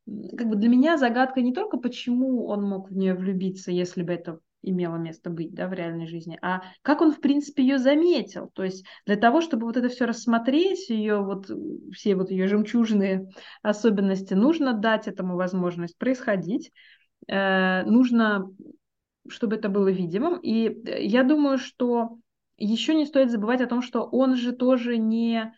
как 0.05 0.49
бы 0.49 0.57
для 0.57 0.69
меня 0.69 0.97
загадка 0.97 1.43
не 1.43 1.53
только, 1.53 1.77
почему 1.77 2.47
он 2.47 2.65
мог 2.65 2.91
в 2.91 2.97
нее 2.97 3.15
влюбиться, 3.15 3.71
если 3.71 4.03
бы 4.03 4.13
это 4.13 4.41
имело 4.63 4.97
место 4.97 5.31
быть 5.31 5.55
да, 5.55 5.69
в 5.69 5.73
реальной 5.73 6.07
жизни, 6.07 6.39
а 6.41 6.63
как 6.83 7.01
он, 7.01 7.13
в 7.13 7.21
принципе, 7.21 7.63
ее 7.63 7.79
заметил. 7.79 8.51
То 8.55 8.65
есть 8.65 8.85
для 9.07 9.17
того, 9.17 9.41
чтобы 9.41 9.67
вот 9.67 9.77
это 9.77 9.89
все 9.89 10.05
рассмотреть, 10.07 10.89
ее 10.89 11.23
вот, 11.23 11.51
все 11.93 12.15
вот 12.15 12.31
ее 12.31 12.47
жемчужные 12.47 13.29
особенности, 13.63 14.35
нужно 14.35 14.73
дать 14.73 15.09
этому 15.09 15.37
возможность 15.37 15.99
происходить, 15.99 16.73
э, 17.29 17.83
нужно, 17.85 18.49
чтобы 19.29 19.57
это 19.57 19.69
было 19.69 19.89
видимым. 19.89 20.39
И 20.39 20.83
я 21.05 21.25
думаю, 21.25 21.59
что 21.59 22.19
еще 22.57 22.95
не 22.95 23.07
стоит 23.07 23.31
забывать 23.31 23.61
о 23.61 23.67
том, 23.67 23.83
что 23.83 24.03
он 24.05 24.37
же 24.37 24.53
тоже 24.53 24.97
не 24.97 25.53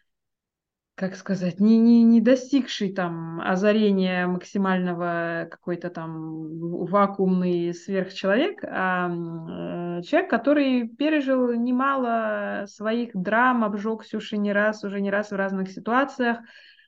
как 0.97 1.17
сказать, 1.17 1.59
не, 1.59 1.77
не, 1.79 2.05
не 2.05 2.21
достигший 2.21 2.93
там 2.93 3.41
озарения 3.41 4.29
максимального 4.29 5.49
какой-то 5.51 5.91
там 5.91 6.85
вакуумный 6.87 7.75
сверхчеловек, 7.75 8.63
а 8.63 9.09
э, 9.09 10.03
человек, 10.03 10.31
который 10.31 10.89
пережил 10.89 11.53
немало 11.53 12.67
своих 12.69 13.11
драм, 13.13 13.65
обжегся 13.65 14.19
уже 14.19 14.37
не 14.37 14.53
раз, 14.53 14.85
уже 14.85 15.01
не 15.01 15.11
раз 15.11 15.33
в 15.33 15.37
разных 15.37 15.71
ситуациях, 15.73 16.39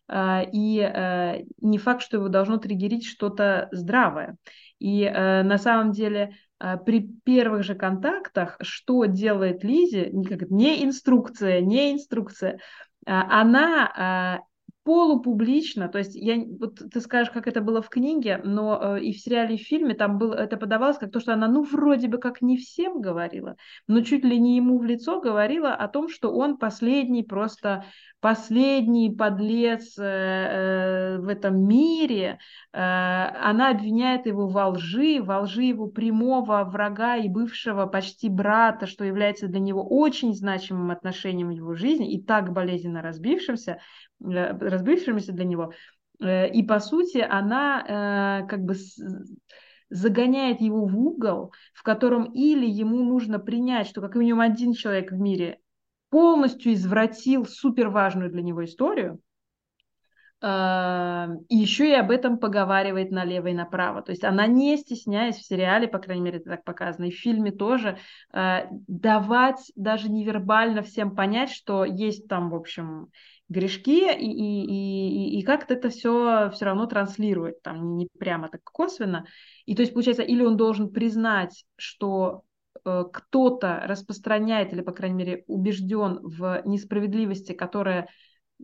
э, 0.09 0.42
и 0.53 0.79
э, 0.81 1.42
не 1.61 1.79
факт, 1.79 2.03
что 2.03 2.19
его 2.19 2.29
должно 2.29 2.59
триггерить 2.59 3.07
что-то 3.07 3.69
здравое. 3.73 4.37
И 4.79 5.03
э, 5.03 5.42
на 5.42 5.59
самом 5.59 5.90
деле 5.90 6.37
при 6.87 7.07
первых 7.25 7.64
же 7.64 7.75
контактах, 7.75 8.57
что 8.62 9.05
делает 9.05 9.62
Лизи, 9.62 10.09
не 10.11 10.87
инструкция, 10.87 11.61
не 11.61 11.92
инструкция, 11.92 12.53
а, 12.53 12.59
она 13.07 13.92
а, 13.95 14.40
полупублично, 14.87 15.88
то 15.88 15.99
есть 15.99 16.14
я, 16.14 16.37
вот 16.61 16.77
ты 16.77 17.01
скажешь, 17.01 17.33
как 17.33 17.49
это 17.49 17.61
было 17.61 17.83
в 17.83 17.88
книге, 17.88 18.40
но 18.44 18.96
э, 18.96 19.01
и 19.01 19.12
в 19.12 19.18
сериале, 19.18 19.57
и 19.57 19.59
в 19.59 19.66
фильме 19.66 19.94
там 19.94 20.16
было, 20.16 20.35
это 20.35 20.57
подавалось 20.57 20.96
как 20.96 21.11
то, 21.11 21.18
что 21.18 21.33
она, 21.33 21.49
ну, 21.49 21.64
вроде 21.64 22.07
бы 22.07 22.18
как 22.18 22.40
не 22.40 22.57
всем 22.57 23.01
говорила, 23.01 23.57
но 23.88 24.01
чуть 24.03 24.25
ли 24.25 24.38
не 24.38 24.57
ему 24.57 24.79
в 24.79 24.85
лицо 24.85 25.20
говорила 25.20 25.75
о 25.75 25.88
том, 25.88 26.09
что 26.09 26.33
он 26.33 26.57
последний, 26.57 27.25
просто 27.25 27.85
последний 28.20 29.14
подлец 29.14 29.99
э, 29.99 30.03
э, 30.03 31.18
в 31.18 31.29
этом 31.29 31.66
мире. 31.66 32.38
Э, 32.72 32.79
она 33.40 33.70
обвиняет 33.70 34.27
его 34.27 34.49
во 34.49 34.68
лжи, 34.68 35.20
во 35.22 35.42
лжи 35.42 35.64
его 35.64 35.87
прямого 35.87 36.64
врага 36.64 37.16
и 37.16 37.29
бывшего 37.29 37.87
почти 37.87 38.29
брата, 38.29 38.87
что 38.87 39.05
является 39.05 39.49
для 39.49 39.61
него 39.61 39.87
очень 39.87 40.35
значимым 40.35 40.90
отношением 40.90 41.49
в 41.49 41.53
его 41.53 41.75
жизни 41.75 42.12
и 42.14 42.22
так 42.22 42.53
болезненно 42.53 43.03
разбившимся, 43.03 43.79
Э, 44.24 44.57
разбывшимися 44.59 45.33
для 45.33 45.44
него. 45.44 45.72
Э, 46.20 46.48
и 46.48 46.62
по 46.62 46.81
сути 46.81 47.18
она 47.18 48.42
э, 48.42 48.46
как 48.48 48.61
бы 48.61 48.74
загоняет 49.88 50.61
его 50.61 50.87
в 50.87 50.98
угол, 50.98 51.52
в 51.72 51.83
котором 51.83 52.24
или 52.33 52.66
ему 52.66 53.05
нужно 53.05 53.38
принять, 53.38 53.87
что 53.87 54.00
как 54.00 54.16
минимум 54.16 54.40
один 54.40 54.72
человек 54.72 55.12
в 55.12 55.18
мире 55.20 55.61
полностью 56.11 56.72
извратил 56.72 57.46
супер 57.46 57.88
важную 57.88 58.31
для 58.31 58.42
него 58.42 58.64
историю, 58.64 59.20
и 60.42 60.46
еще 60.46 61.88
и 61.88 61.94
об 61.94 62.11
этом 62.11 62.38
поговаривает 62.38 63.11
налево 63.11 63.46
и 63.48 63.55
направо. 63.55 64.02
То 64.02 64.11
есть 64.12 64.22
она 64.22 64.46
не 64.46 64.76
стесняясь 64.76 65.37
в 65.37 65.46
сериале, 65.46 65.88
по 65.88 65.98
крайней 65.98 66.22
мере, 66.22 66.38
это 66.38 66.50
так 66.50 66.64
показано, 66.64 67.07
и 67.07 67.11
в 67.11 67.18
фильме 67.18 67.52
тоже, 67.52 67.98
давать 68.31 69.72
даже 69.76 70.11
невербально 70.11 70.83
всем 70.83 71.16
понять, 71.16 71.50
что 71.50 71.85
есть 71.85 72.29
там, 72.29 72.50
в 72.50 72.55
общем, 72.55 73.09
грешки, 73.48 74.12
и, 74.12 74.26
и, 74.26 75.37
и, 75.37 75.38
и 75.38 75.42
как-то 75.42 75.74
это 75.74 75.88
все 75.90 76.50
все 76.52 76.64
равно 76.64 76.87
транслирует, 76.87 77.62
там 77.62 77.96
не 77.96 78.09
прямо 78.18 78.48
так 78.48 78.62
косвенно. 78.64 79.26
И 79.66 79.74
то 79.74 79.82
есть, 79.82 79.92
получается, 79.92 80.22
или 80.22 80.42
он 80.42 80.56
должен 80.56 80.90
признать, 80.90 81.64
что 81.76 82.42
э, 82.85 83.04
кто-то 83.12 83.82
распространяет, 83.87 84.72
или, 84.72 84.80
по 84.80 84.92
крайней 84.92 85.16
мере, 85.16 85.44
убежден 85.46 86.18
в 86.22 86.62
несправедливости, 86.64 87.52
которая 87.52 88.09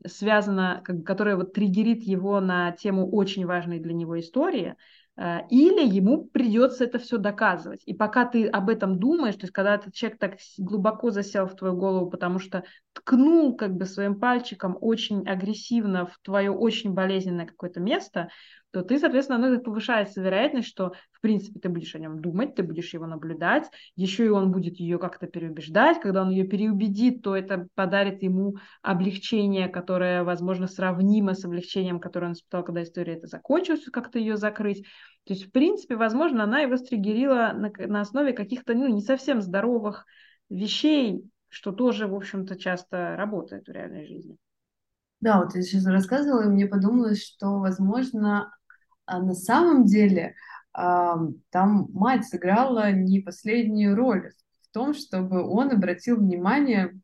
связана, 0.07 0.81
как, 0.85 1.05
которая 1.05 1.37
вот 1.37 1.53
триггерит 1.53 2.03
его 2.03 2.41
на 2.41 2.73
тему 2.73 3.11
очень 3.11 3.47
важной 3.47 3.79
для 3.79 3.93
него 3.93 4.19
истории, 4.19 4.75
или 5.19 5.87
ему 5.87 6.25
придется 6.25 6.85
это 6.85 6.99
все 6.99 7.19
доказывать. 7.19 7.83
И 7.85 7.93
пока 7.93 8.25
ты 8.25 8.47
об 8.49 8.71
этом 8.71 8.99
думаешь, 8.99 9.35
то 9.35 9.43
есть 9.43 9.53
когда 9.53 9.75
этот 9.75 9.93
человек 9.93 10.19
так 10.19 10.39
глубоко 10.57 11.11
засел 11.11 11.47
в 11.47 11.55
твою 11.55 11.77
голову, 11.77 12.11
потому 12.11 12.39
что 12.39 12.65
ткнул 12.95 13.55
как 13.57 13.75
бы 13.75 13.85
своим 13.85 14.19
пальчиком 14.19 14.77
очень 14.81 15.29
агрессивно 15.29 16.07
в 16.07 16.19
твое 16.23 16.51
очень 16.51 16.95
болезненное 16.95 17.47
какое-то 17.47 17.81
место, 17.81 18.31
то 18.73 18.83
ты, 18.83 18.99
соответственно, 18.99 19.39
ну, 19.39 19.61
повышается 19.61 20.23
вероятность, 20.23 20.69
что, 20.69 20.95
в 21.13 21.21
принципе, 21.21 21.61
ты 21.61 21.69
будешь 21.69 21.95
о 21.95 21.99
нем 21.99 22.21
думать, 22.21 22.55
ты 22.55 22.63
будешь 22.63 22.95
его 22.95 23.07
наблюдать, 23.07 23.71
еще 23.97 24.25
и 24.25 24.31
он 24.31 24.51
будет 24.51 24.81
ее 24.81 24.99
как-то 24.99 25.27
переубеждать. 25.27 26.01
Когда 26.01 26.23
он 26.23 26.31
ее 26.31 26.45
переубедит, 26.45 27.23
то 27.23 27.37
это 27.37 27.69
подарит 27.75 28.23
ему 28.23 28.57
облегчение, 28.81 29.69
которое, 29.69 30.25
возможно, 30.25 30.67
сравнимо 30.67 31.35
с 31.35 31.45
облегчением, 31.45 32.01
которое 32.01 32.29
он 32.29 32.33
испытал, 32.33 32.65
когда 32.65 32.83
история 32.83 33.15
это 33.15 33.27
закончилась, 33.27 33.85
как-то 33.93 34.19
ее 34.19 34.39
закрыть. 34.39 34.85
То 35.25 35.35
есть, 35.35 35.47
в 35.47 35.53
принципе, 35.53 35.97
возможно, 35.97 36.45
она 36.45 36.61
его 36.61 36.77
стригерила 36.77 37.53
на, 37.55 37.71
на 37.87 38.01
основе 38.01 38.33
каких-то 38.33 38.73
ну, 38.75 38.89
не 38.89 39.03
совсем 39.03 39.43
здоровых 39.43 40.07
вещей, 40.49 41.23
что 41.49 41.73
тоже, 41.73 42.07
в 42.07 42.15
общем-то, 42.15 42.57
часто 42.59 43.17
работает 43.17 43.67
в 43.67 43.71
реальной 43.71 44.07
жизни. 44.07 44.39
Да, 45.23 45.41
вот 45.41 45.55
я 45.55 45.63
сейчас 45.63 45.87
рассказывала, 45.87 46.43
и 46.43 46.49
мне 46.49 46.67
подумалось, 46.67 47.23
что, 47.23 47.61
возможно, 47.61 48.53
а 49.07 49.21
на 49.21 49.35
самом 49.35 49.85
деле 49.85 50.35
там 50.73 51.39
мать 51.93 52.27
сыграла 52.27 52.91
не 52.93 53.21
последнюю 53.21 53.95
роль 53.95 54.31
в 54.63 54.73
том, 54.73 54.95
чтобы 54.95 55.47
он 55.47 55.71
обратил 55.71 56.17
внимание 56.17 56.99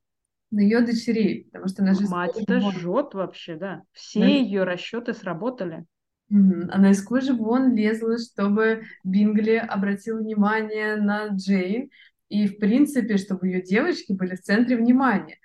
на 0.51 0.61
ее 0.61 0.81
дочерей, 0.81 1.45
потому 1.45 1.69
что 1.69 1.83
она 1.83 1.93
же... 1.93 2.09
Мать-то 2.09 2.61
жжет 2.61 3.13
вообще, 3.13 3.57
да. 3.57 3.83
Все 3.93 4.21
она... 4.21 4.29
ее 4.29 4.65
расчеты 4.65 5.13
сработали. 5.13 5.85
Она 6.31 6.91
из 6.91 7.03
кожи 7.03 7.35
вон 7.35 7.75
лезла, 7.75 8.17
чтобы 8.19 8.85
Бингли 9.05 9.57
обратил 9.57 10.19
внимание 10.19 10.97
на 10.97 11.29
Джейн, 11.29 11.91
и, 12.29 12.47
в 12.47 12.59
принципе, 12.59 13.17
чтобы 13.17 13.49
ее 13.49 13.63
девочки 13.63 14.13
были 14.13 14.37
в 14.37 14.41
центре 14.41 14.77
внимания. 14.77 15.39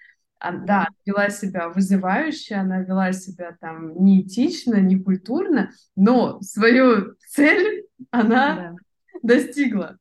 А, 0.43 0.51
да, 0.51 0.89
вела 1.05 1.29
себя 1.29 1.69
вызывающе, 1.69 2.55
она 2.55 2.81
вела 2.81 3.13
себя 3.13 3.55
там 3.61 4.03
неэтично, 4.03 4.75
некультурно, 4.75 5.71
но 5.95 6.41
свою 6.41 7.15
цель 7.29 7.85
она 8.11 8.55
да. 8.55 8.75
достигла. 9.21 9.97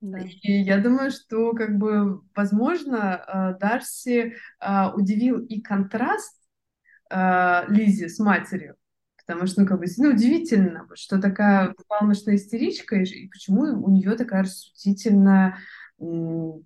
Да. 0.00 0.18
И 0.18 0.52
я 0.62 0.78
думаю, 0.78 1.12
что 1.12 1.52
как 1.52 1.78
бы, 1.78 2.20
возможно, 2.34 3.14
а, 3.14 3.52
Дарси 3.58 4.34
а, 4.58 4.92
удивил 4.92 5.38
и 5.38 5.60
контраст 5.60 6.36
Лизи 7.12 8.08
с 8.08 8.18
матерью, 8.20 8.76
потому 9.24 9.46
что, 9.46 9.60
ну, 9.62 9.66
как 9.68 9.78
бы, 9.78 9.86
ну, 9.98 10.10
удивительно, 10.10 10.88
что 10.94 11.20
такая 11.20 11.74
палмошная 11.86 12.36
истеричка, 12.36 12.96
и 12.96 13.28
почему 13.28 13.62
у 13.84 13.90
нее 13.90 14.16
такая 14.16 14.42
рассудительная 14.42 15.58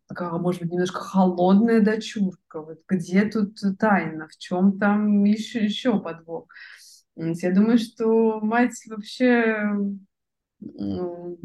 такая, 0.06 0.30
может 0.38 0.62
быть, 0.62 0.70
немножко 0.70 1.00
холодная 1.00 1.80
дочурка. 1.80 2.62
Вот 2.62 2.78
где 2.88 3.24
тут 3.24 3.58
тайна, 3.78 4.28
в 4.28 4.36
чем 4.38 4.78
там 4.78 5.24
еще, 5.24 5.64
еще 5.64 5.98
подвох? 6.00 6.46
Я 7.16 7.52
думаю, 7.52 7.78
что 7.78 8.40
мать 8.40 8.80
вообще 8.86 9.72
ну, 10.60 11.38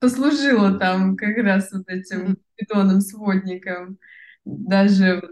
послужила 0.00 0.78
там 0.78 1.16
как 1.16 1.36
раз 1.38 1.70
вот 1.72 1.88
этим 1.88 2.38
питоном-сводником, 2.56 3.98
даже, 4.44 5.22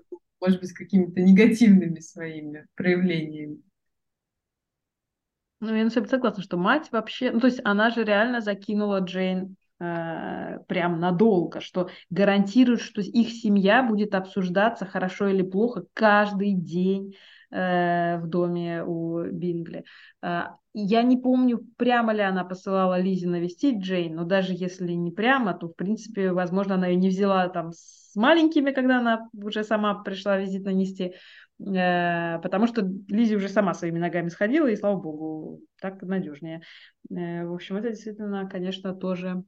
может 0.40 0.60
быть, 0.60 0.72
какими-то 0.72 1.20
негативными 1.20 2.00
своими 2.00 2.66
проявлениями. 2.74 3.62
Ну, 5.60 5.74
я 5.74 5.84
на 5.84 5.90
деле 5.90 6.06
согласна, 6.06 6.42
что 6.42 6.56
мать 6.56 6.88
вообще... 6.90 7.32
Ну, 7.32 7.40
то 7.40 7.46
есть 7.46 7.60
она 7.64 7.90
же 7.90 8.04
реально 8.04 8.40
закинула 8.40 9.00
Джейн 9.00 9.56
прям 9.80 11.00
надолго, 11.00 11.60
что 11.60 11.88
гарантирует, 12.10 12.82
что 12.82 13.00
их 13.00 13.30
семья 13.30 13.82
будет 13.82 14.14
обсуждаться 14.14 14.84
хорошо 14.84 15.28
или 15.28 15.42
плохо 15.42 15.84
каждый 15.94 16.52
день 16.52 17.14
э, 17.50 18.18
в 18.18 18.26
доме 18.26 18.84
у 18.84 19.22
Бингли. 19.24 19.84
Э, 20.22 20.42
я 20.72 21.02
не 21.02 21.16
помню, 21.16 21.66
прямо 21.76 22.12
ли 22.12 22.20
она 22.20 22.44
посылала 22.44 23.00
Лизе 23.00 23.28
навестить 23.28 23.78
Джейн, 23.82 24.14
но 24.14 24.24
даже 24.24 24.52
если 24.52 24.92
не 24.92 25.10
прямо, 25.10 25.54
то, 25.54 25.68
в 25.68 25.74
принципе, 25.74 26.30
возможно, 26.32 26.74
она 26.74 26.86
ее 26.88 26.96
не 26.96 27.08
взяла 27.08 27.48
там 27.48 27.72
с 27.72 28.14
маленькими, 28.14 28.70
когда 28.70 28.98
она 28.98 29.28
уже 29.32 29.64
сама 29.64 29.94
пришла 30.02 30.36
визит 30.36 30.64
нанести, 30.64 31.14
э, 31.58 32.38
потому 32.40 32.66
что 32.66 32.88
Лизи 33.08 33.34
уже 33.34 33.48
сама 33.48 33.74
своими 33.74 33.98
ногами 33.98 34.28
сходила, 34.28 34.68
и, 34.68 34.76
слава 34.76 35.00
богу, 35.00 35.60
так 35.80 36.02
надежнее. 36.02 36.62
Э, 37.10 37.46
в 37.46 37.54
общем, 37.54 37.76
это 37.76 37.90
действительно, 37.90 38.48
конечно, 38.48 38.94
тоже 38.94 39.42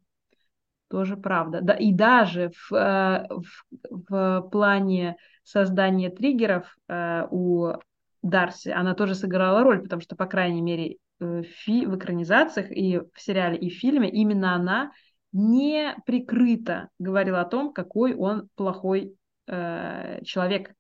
тоже 0.93 1.17
правда. 1.17 1.61
Да, 1.63 1.73
и 1.73 1.91
даже 1.91 2.51
в, 2.51 2.75
э, 2.75 3.27
в, 3.31 4.11
в 4.11 4.49
плане 4.53 5.17
создания 5.43 6.11
триггеров 6.11 6.77
э, 6.87 7.27
у 7.31 7.73
Дарси 8.21 8.69
она 8.69 8.95
тоже 8.95 9.15
сыграла 9.15 9.65
роль, 9.65 9.81
потому 9.81 10.03
что, 10.03 10.17
по 10.17 10.27
крайней 10.27 10.61
мере, 10.61 10.99
э, 11.19 11.43
фи, 11.45 11.87
в 11.87 11.97
экранизациях 11.97 12.71
и 12.71 12.99
в 12.99 13.21
сериале, 13.21 13.57
и 13.57 13.71
в 13.71 13.73
фильме 13.73 14.11
именно 14.11 14.55
она 14.55 14.93
не 15.33 15.97
прикрыто 16.05 16.91
говорила 16.99 17.41
о 17.41 17.47
том, 17.47 17.73
какой 17.73 18.15
он 18.15 18.51
плохой 18.55 19.17
э, 19.47 20.21
человек. 20.25 20.75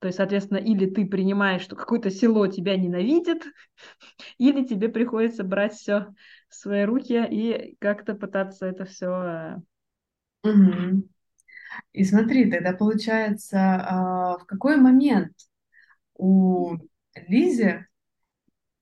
То 0.00 0.08
есть, 0.08 0.16
соответственно, 0.16 0.58
или 0.58 0.86
ты 0.86 1.06
принимаешь, 1.06 1.62
что 1.62 1.76
какое-то 1.76 2.10
село 2.10 2.48
тебя 2.48 2.76
ненавидит, 2.76 3.44
или 4.38 4.64
тебе 4.64 4.88
приходится 4.88 5.44
брать 5.44 5.74
все 5.74 6.08
в 6.52 6.54
свои 6.54 6.84
руки 6.84 7.26
и 7.30 7.76
как-то 7.80 8.14
пытаться 8.14 8.66
это 8.66 8.84
все. 8.84 9.62
Угу. 10.44 11.08
И 11.92 12.04
смотри, 12.04 12.50
тогда 12.50 12.74
получается, 12.74 13.58
а, 13.58 14.38
в 14.38 14.44
какой 14.44 14.76
момент 14.76 15.32
у 16.14 16.76
Лизе 17.26 17.86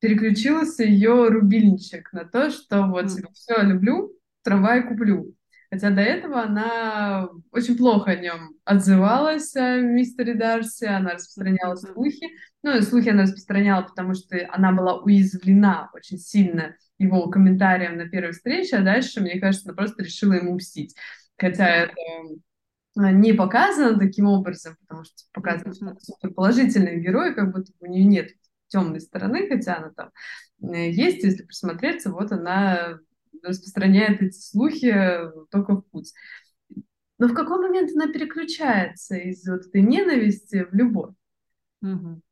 переключился 0.01 0.83
ее 0.83 1.29
рубильничек 1.29 2.13
на 2.13 2.25
то, 2.25 2.51
что 2.51 2.87
вот 2.87 3.05
mm. 3.07 3.27
все 3.33 3.63
люблю, 3.63 4.13
трамвай 4.43 4.83
куплю. 4.83 5.37
Хотя 5.71 5.91
до 5.91 6.01
этого 6.01 6.43
она 6.43 7.29
очень 7.53 7.77
плохо 7.77 8.11
о 8.11 8.17
нем 8.17 8.57
отзывалась, 8.65 9.55
о 9.55 9.77
мистере 9.81 10.35
Дарси, 10.35 10.85
она 10.85 11.13
распространяла 11.13 11.77
слухи. 11.77 12.27
Ну, 12.63 12.81
слухи 12.83 13.09
она 13.09 13.23
распространяла, 13.23 13.83
потому 13.83 14.15
что 14.15 14.37
она 14.51 14.73
была 14.73 15.01
уязвлена 15.01 15.89
очень 15.95 16.19
сильно 16.19 16.75
его 16.99 17.29
комментарием 17.29 17.97
на 17.97 18.09
первой 18.09 18.33
встрече, 18.33 18.77
а 18.77 18.83
дальше, 18.83 19.21
мне 19.21 19.39
кажется, 19.39 19.69
она 19.69 19.77
просто 19.77 20.03
решила 20.03 20.33
ему 20.33 20.57
мстить. 20.57 20.97
Хотя 21.39 21.67
это 21.85 21.93
а, 22.97 23.13
не 23.13 23.33
показано 23.33 23.99
таким 23.99 24.27
образом, 24.27 24.77
потому 24.81 25.05
что 25.05 25.15
показано, 25.33 25.73
что 25.73 25.87
она 25.87 25.97
супер 26.01 26.35
положительный 26.35 27.01
герой, 27.01 27.35
как 27.35 27.53
будто 27.53 27.73
у 27.81 27.87
нее 27.87 28.05
нет 28.05 28.31
темной 28.69 29.01
стороны, 29.01 29.49
хотя 29.49 29.77
она 29.77 29.91
там 29.91 30.11
э, 30.75 30.91
есть, 30.91 31.23
если 31.25 31.45
присмотреться, 31.45 32.11
вот 32.11 32.33
она 32.33 32.99
распространяет 33.43 34.23
эти 34.23 34.39
слухи 34.39 34.95
только 35.51 35.77
в 35.77 35.83
путь. 35.83 36.13
Но 37.19 37.29
в 37.29 37.35
какой 37.35 37.61
момент 37.61 37.91
она 37.95 38.11
переключается 38.11 39.17
из 39.17 39.47
вот 39.47 39.67
этой 39.67 39.83
ненависти 39.83 40.65
в 40.65 40.75
любовь? 40.75 41.15
Угу. 41.83 42.23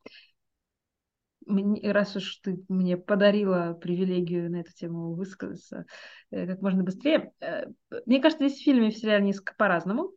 Мне, 1.47 1.93
раз 1.93 2.17
уж 2.17 2.37
ты 2.37 2.63
мне 2.69 2.97
подарила 2.97 3.73
привилегию 3.75 4.51
на 4.51 4.61
эту 4.61 4.73
тему 4.73 5.15
высказаться 5.15 5.87
э, 6.31 6.47
как 6.47 6.61
можно 6.61 6.83
быстрее, 6.83 7.33
э, 7.41 7.65
мне 8.05 8.21
кажется, 8.21 8.49
здесь 8.49 8.61
в 8.61 8.65
фильме 8.65 8.89
и 8.89 8.91
в 8.91 8.97
сериале 8.97 9.25
несколько 9.25 9.55
по-разному. 9.57 10.13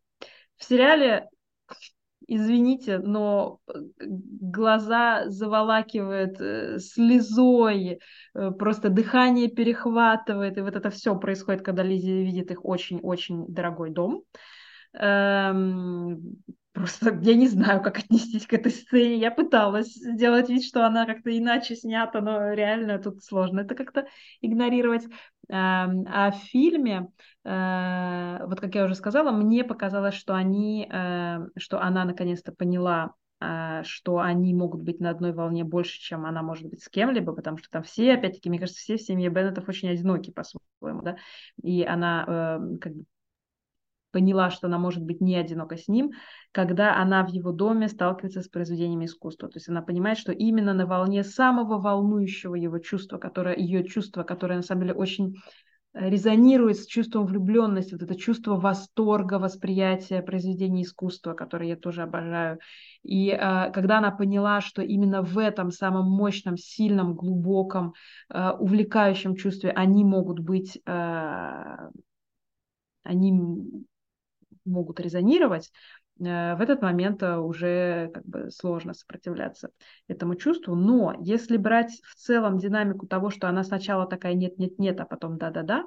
В 0.58 0.64
сериале 0.66 1.30
извините, 2.34 3.00
но 3.00 3.60
э, 3.67 3.74
глаза 4.00 5.30
заволакивает 5.30 6.39
э, 6.39 6.80
слезой, 6.80 8.00
э, 8.34 8.52
просто 8.52 8.89
дыхание 8.89 9.50
перехватывает, 9.50 10.58
и 10.58 10.62
вот 10.62 10.76
это 10.76 10.89
все 10.89 11.15
происходит, 11.20 11.62
когда 11.62 11.84
Лизи 11.84 12.24
видит 12.24 12.52
их 12.52 12.63
очень-очень 12.63 13.46
дорогой 13.48 13.89
дом. 13.91 14.24
Эм, 16.76 16.84
просто 16.84 17.18
я 17.22 17.36
не 17.36 17.48
знаю, 17.48 17.82
как 17.82 18.00
отнестись 18.00 18.48
к 18.48 18.54
этой 18.54 18.72
сцене. 18.72 19.18
Я 19.18 19.32
пыталась 19.32 19.94
сделать 19.94 20.50
вид, 20.50 20.64
что 20.64 20.86
она 20.86 21.06
как-то 21.06 21.36
иначе 21.38 21.76
снята, 21.76 22.22
но 22.22 22.54
реально 22.54 23.00
тут 23.00 23.24
сложно 23.24 23.62
это 23.62 23.76
как-то 23.76 24.08
игнорировать. 24.42 25.06
А 25.54 26.32
в 26.32 26.36
фильме, 26.46 27.10
э, 27.44 28.46
вот 28.46 28.62
как 28.62 28.74
я 28.74 28.86
уже 28.86 28.96
сказала, 28.96 29.32
мне 29.32 29.66
показалось, 29.66 30.14
что 30.16 30.34
они, 30.34 30.88
э, 30.90 31.40
что 31.58 31.82
она 31.82 32.06
наконец-то 32.06 32.54
поняла, 32.54 33.16
э, 33.42 33.82
что 33.84 34.20
они 34.20 34.54
могут 34.54 34.82
быть 34.84 35.02
на 35.02 35.10
одной 35.10 35.34
волне 35.34 35.66
больше, 35.66 36.00
чем 36.00 36.26
она 36.26 36.42
может 36.42 36.70
быть 36.70 36.84
с 36.84 36.88
кем-либо, 36.90 37.34
потому 37.34 37.58
что 37.58 37.70
там 37.70 37.84
все, 37.84 38.14
опять-таки, 38.14 38.50
мне 38.50 38.60
кажется, 38.60 38.80
все 38.80 38.96
в 38.96 39.02
семье 39.02 39.30
Беннетов 39.30 39.68
очень 39.68 39.90
одиноки 39.90 40.32
по-своему, 40.32 41.02
да, 41.02 41.18
и 41.62 41.84
она 41.84 42.62
как 42.80 42.96
бы 42.96 43.04
поняла, 44.12 44.50
что 44.50 44.67
она 44.67 44.78
может 44.78 45.04
быть 45.04 45.21
не 45.21 45.36
одинока 45.36 45.78
с 45.78 45.88
ним, 45.88 46.12
когда 46.52 46.97
она 46.97 47.26
в 47.26 47.30
его 47.30 47.52
доме 47.52 47.88
сталкивается 47.88 48.41
с 48.41 48.47
произведениями 48.47 49.06
искусства. 49.06 49.50
То 49.50 49.58
есть 49.58 49.69
она 49.69 49.82
понимает, 49.82 50.17
что 50.17 50.32
именно 50.32 50.74
на 50.74 50.86
волне 50.86 51.24
самого 51.24 51.80
волнующего 51.80 52.56
его 52.56 52.80
чувства, 52.80 53.17
которое, 53.17 53.56
ее 53.56 53.88
чувство, 53.88 54.24
которое 54.24 54.56
на 54.56 54.62
самом 54.62 54.82
деле 54.82 54.93
очень 54.93 55.36
э, 55.93 56.10
резонирует 56.10 56.78
с 56.78 56.86
чувством 56.86 57.26
влюбленности, 57.26 57.93
вот 57.93 58.04
это 58.04 58.15
чувство 58.15 58.56
восторга, 58.56 59.39
восприятия 59.39 60.21
произведений 60.21 60.84
искусства, 60.84 61.34
которое 61.34 61.69
я 61.69 61.76
тоже 61.78 62.04
обожаю. 62.04 62.60
И 63.04 63.30
э, 63.30 63.71
когда 63.71 64.00
она 64.00 64.12
поняла, 64.12 64.62
что 64.62 64.82
именно 64.82 65.21
в 65.21 65.38
этом 65.38 65.71
самом 65.71 66.10
мощном, 66.10 66.58
сильном, 66.58 67.15
глубоком, 67.15 67.93
э, 68.30 68.52
увлекающем 68.60 69.36
чувстве 69.36 69.71
они 69.71 70.04
могут 70.04 70.39
быть, 70.39 70.80
э, 70.86 71.78
они 73.04 73.32
могут 74.65 75.00
резонировать, 75.00 75.71
э, 76.19 76.56
в 76.56 76.62
этот 76.62 76.82
момент 76.82 77.24
э, 77.24 77.38
уже 77.38 78.10
как 78.13 78.26
бы 78.26 78.52
сложно 78.52 78.93
сопротивляться 78.93 79.69
этому 80.08 80.36
чувству. 80.36 80.76
Но 80.76 81.15
если 81.19 81.58
брать 81.58 82.02
в 82.04 82.15
целом 82.15 82.58
динамику 82.58 83.08
того, 83.08 83.30
что 83.30 83.47
она 83.47 83.63
сначала 83.63 84.08
такая 84.08 84.34
нет-нет-нет, 84.34 85.00
а 85.00 85.06
потом 85.06 85.38
да-да-да, 85.38 85.86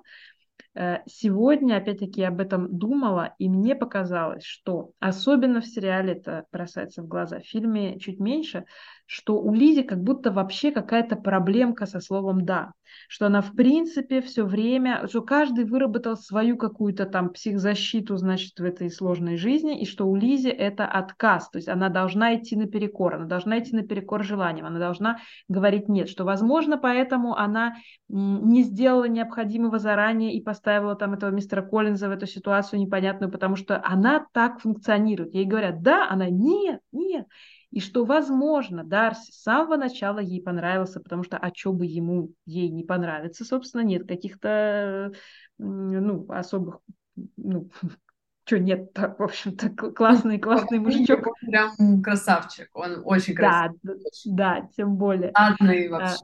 Э, 0.77 0.99
сегодня, 1.07 1.77
опять-таки, 1.77 2.21
я 2.21 2.29
об 2.29 2.41
этом 2.41 2.77
думала, 2.77 3.35
и 3.39 3.49
мне 3.49 3.75
показалось, 3.77 4.45
что 4.45 4.91
особенно 4.99 5.61
в 5.61 5.67
сериале 5.67 6.15
это 6.15 6.47
бросается 6.53 7.03
в 7.03 7.09
глаза, 7.09 7.41
в 7.41 7.47
фильме 7.47 7.99
чуть 8.01 8.19
меньше, 8.19 8.65
что 9.07 9.41
у 9.41 9.55
Лизи 9.55 9.83
как 9.83 10.03
будто 10.03 10.33
вообще 10.33 10.73
какая-то 10.73 11.17
проблемка 11.17 11.87
со 11.87 12.01
словом 12.01 12.45
«да», 12.45 12.73
что 13.09 13.27
она 13.27 13.41
в 13.41 13.55
принципе 13.55 14.21
все 14.21 14.45
время, 14.45 15.07
что 15.09 15.23
каждый 15.23 15.65
выработал 15.65 16.17
свою 16.17 16.57
какую-то 16.57 17.07
там 17.07 17.31
психзащиту, 17.31 18.17
значит, 18.17 18.59
в 18.59 18.65
этой 18.65 18.91
сложной 18.91 19.37
жизни, 19.37 19.81
и 19.81 19.87
что 19.87 20.07
у 20.07 20.17
Лизи 20.17 20.49
это 20.49 20.87
отказ, 20.87 21.51
то 21.51 21.59
есть 21.59 21.69
она 21.69 21.89
должна 21.89 22.37
идти 22.37 22.57
наперекор, 22.57 23.15
она 23.17 23.27
должна 23.27 23.59
идти 23.59 23.75
наперекор 23.75 24.25
желаниям, 24.25 24.67
она 24.67 24.79
должна 24.79 25.19
говорить 25.49 25.89
«нет», 25.89 26.09
что, 26.09 26.25
возможно, 26.25 26.79
поэтому 26.79 27.37
она 27.37 27.75
не 28.09 28.63
сделала 28.63 29.05
необходимого 29.05 29.79
заранее 29.79 30.35
и 30.35 30.43
поставила 30.43 30.95
там 30.95 31.15
этого 31.15 31.31
мистера 31.31 31.63
Коллинза 31.63 32.09
в 32.09 32.13
эту 32.13 32.27
ситуацию 32.27 32.81
непонятную, 32.81 33.31
потому 33.31 33.57
что 33.57 33.81
она 33.85 34.27
так 34.33 34.61
функционирует. 34.61 35.35
Ей 35.35 35.45
говорят 35.45 35.83
«да», 35.83 36.09
она 36.09 36.29
«нет, 36.29 36.81
нет». 36.93 37.27
И 37.75 37.81
что, 37.81 38.05
возможно, 38.05 38.85
Дарси 38.85 39.33
с 39.33 39.43
самого 39.43 39.77
начала 39.77 40.21
ей 40.21 40.41
понравился, 40.41 41.01
потому 41.01 41.25
что 41.25 41.39
а 41.39 41.51
что 41.53 41.73
бы 41.73 41.87
ему, 41.87 42.31
ей 42.47 42.69
не 42.69 42.85
понравится, 42.85 43.45
собственно, 43.45 43.81
нет 43.81 44.07
каких-то, 44.07 45.11
ну, 45.59 46.25
особых, 46.29 46.79
ну, 47.37 47.69
что 48.45 48.61
нет, 48.61 48.97
в 48.97 49.21
общем-то, 49.21 49.71
классный, 49.91 50.39
классный 50.39 50.79
мужичок. 50.79 51.27
Прям 51.41 52.01
красавчик, 52.01 52.69
он 52.75 53.03
очень 53.05 53.35
красивый. 53.35 53.81
Да, 53.83 54.61
да, 54.61 54.69
тем 54.77 54.95
более. 54.95 55.33
Ладный 55.37 55.89
вообще. 55.89 56.19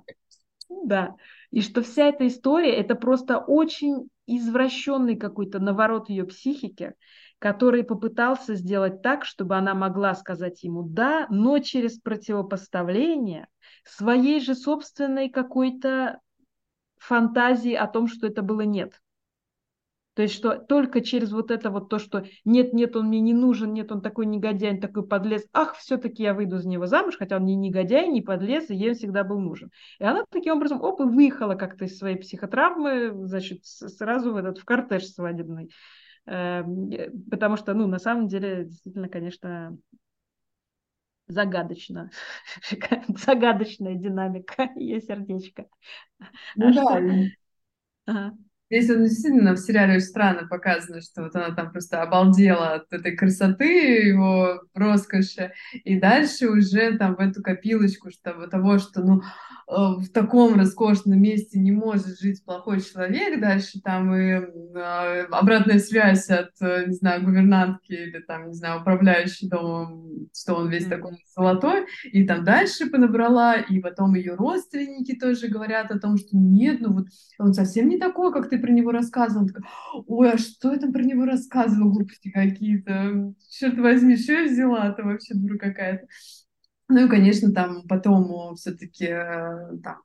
Да, 0.84 1.16
и 1.50 1.62
что 1.62 1.82
вся 1.82 2.04
эта 2.04 2.28
история, 2.28 2.76
это 2.76 2.94
просто 2.94 3.38
очень 3.38 4.08
извращенный 4.28 5.16
какой-то 5.16 5.58
наворот 5.58 6.10
ее 6.10 6.26
психики, 6.26 6.94
который 7.40 7.84
попытался 7.84 8.54
сделать 8.54 9.00
так, 9.00 9.24
чтобы 9.24 9.56
она 9.56 9.74
могла 9.74 10.14
сказать 10.14 10.62
ему 10.62 10.82
«да», 10.82 11.26
но 11.30 11.58
через 11.58 11.98
противопоставление 11.98 13.48
своей 13.82 14.40
же 14.40 14.54
собственной 14.54 15.30
какой-то 15.30 16.20
фантазии 16.98 17.72
о 17.72 17.86
том, 17.86 18.08
что 18.08 18.26
это 18.26 18.42
было 18.42 18.60
«нет». 18.60 19.00
То 20.14 20.22
есть, 20.22 20.34
что 20.34 20.58
только 20.58 21.00
через 21.00 21.32
вот 21.32 21.50
это 21.50 21.70
вот 21.70 21.88
то, 21.88 21.98
что 21.98 22.26
нет, 22.44 22.74
нет, 22.74 22.94
он 22.94 23.06
мне 23.06 23.20
не 23.20 23.32
нужен, 23.32 23.72
нет, 23.72 23.90
он 23.90 24.02
такой 24.02 24.26
негодяй, 24.26 24.72
он 24.72 24.80
такой 24.80 25.06
подлез, 25.06 25.46
ах, 25.54 25.76
все-таки 25.76 26.22
я 26.22 26.34
выйду 26.34 26.58
за 26.58 26.68
него 26.68 26.84
замуж, 26.86 27.16
хотя 27.18 27.36
он 27.36 27.46
не 27.46 27.56
негодяй, 27.56 28.08
не 28.08 28.20
подлез, 28.20 28.68
и 28.68 28.74
ей 28.74 28.92
всегда 28.92 29.24
был 29.24 29.40
нужен. 29.40 29.70
И 29.98 30.04
она 30.04 30.24
таким 30.28 30.56
образом, 30.56 30.82
оп, 30.82 31.00
и 31.00 31.04
выехала 31.04 31.54
как-то 31.54 31.86
из 31.86 31.96
своей 31.96 32.16
психотравмы, 32.16 33.12
значит, 33.28 33.64
сразу 33.64 34.34
в 34.34 34.36
этот, 34.36 34.58
в 34.58 34.64
кортеж 34.66 35.06
свадебный. 35.06 35.70
Эм, 36.30 36.90
потому 37.30 37.56
что, 37.56 37.74
ну, 37.74 37.86
на 37.88 37.98
самом 37.98 38.28
деле, 38.28 38.64
действительно, 38.64 39.08
конечно, 39.08 39.76
загадочно. 41.28 42.10
Загадочная 43.08 43.94
динамика 43.94 44.70
ее 44.76 45.00
сердечко. 45.00 45.66
Ну, 46.54 46.68
а 46.68 46.72
да. 46.72 46.82
Что... 46.84 47.00
Ага. 48.06 48.36
Здесь 48.70 48.88
он 48.88 49.02
действительно 49.02 49.54
в 49.54 49.58
сериале 49.58 49.96
очень 49.96 50.06
странно 50.06 50.46
показано, 50.46 51.00
что 51.00 51.22
вот 51.22 51.34
она 51.34 51.52
там 51.52 51.72
просто 51.72 52.02
обалдела 52.02 52.74
от 52.74 52.92
этой 52.92 53.16
красоты, 53.16 53.64
его 54.06 54.62
роскоши, 54.74 55.52
и 55.82 55.98
дальше 55.98 56.48
уже 56.48 56.96
там 56.96 57.16
в 57.16 57.18
эту 57.18 57.42
копилочку 57.42 58.12
что, 58.12 58.46
того, 58.46 58.78
что 58.78 59.02
ну 59.02 59.22
э, 59.22 59.22
в 60.00 60.08
таком 60.12 60.54
роскошном 60.54 61.20
месте 61.20 61.58
не 61.58 61.72
может 61.72 62.20
жить 62.20 62.44
плохой 62.44 62.80
человек, 62.80 63.40
дальше 63.40 63.80
там 63.80 64.14
и 64.14 64.40
э, 64.40 65.22
обратная 65.32 65.80
связь 65.80 66.30
от, 66.30 66.50
э, 66.60 66.84
не 66.86 66.94
знаю, 66.94 67.24
гувернантки 67.24 67.92
или 67.92 68.20
там, 68.20 68.48
не 68.48 68.54
знаю, 68.54 68.82
управляющей 68.82 69.48
домом, 69.48 70.28
что 70.32 70.54
он 70.54 70.70
весь 70.70 70.86
такой 70.86 71.18
золотой, 71.34 71.86
и 72.04 72.24
там 72.24 72.44
дальше 72.44 72.88
понабрала, 72.88 73.56
и 73.56 73.80
потом 73.80 74.14
ее 74.14 74.36
родственники 74.36 75.16
тоже 75.16 75.48
говорят 75.48 75.90
о 75.90 75.98
том, 75.98 76.16
что 76.16 76.28
нет, 76.36 76.80
ну 76.80 76.92
вот 76.92 77.06
он 77.40 77.52
совсем 77.52 77.88
не 77.88 77.98
такой, 77.98 78.32
как 78.32 78.48
ты 78.48 78.59
про 78.60 78.70
него 78.70 78.92
рассказывал. 78.92 79.46
Такая, 79.46 79.64
Ой, 80.06 80.32
а 80.32 80.38
что 80.38 80.72
я 80.72 80.78
там 80.78 80.92
про 80.92 81.02
него 81.02 81.24
рассказывала? 81.24 81.90
Глупости 81.90 82.30
какие-то. 82.30 83.34
Черт 83.50 83.78
возьми, 83.78 84.16
что 84.16 84.32
я 84.32 84.44
взяла-то 84.44 85.02
вообще 85.02 85.34
дура 85.34 85.58
какая-то. 85.58 86.06
Ну 86.90 87.06
и, 87.06 87.08
конечно, 87.08 87.52
там 87.52 87.86
потом 87.88 88.56
все-таки 88.56 89.06
э, 89.06 89.78
там, 89.82 89.98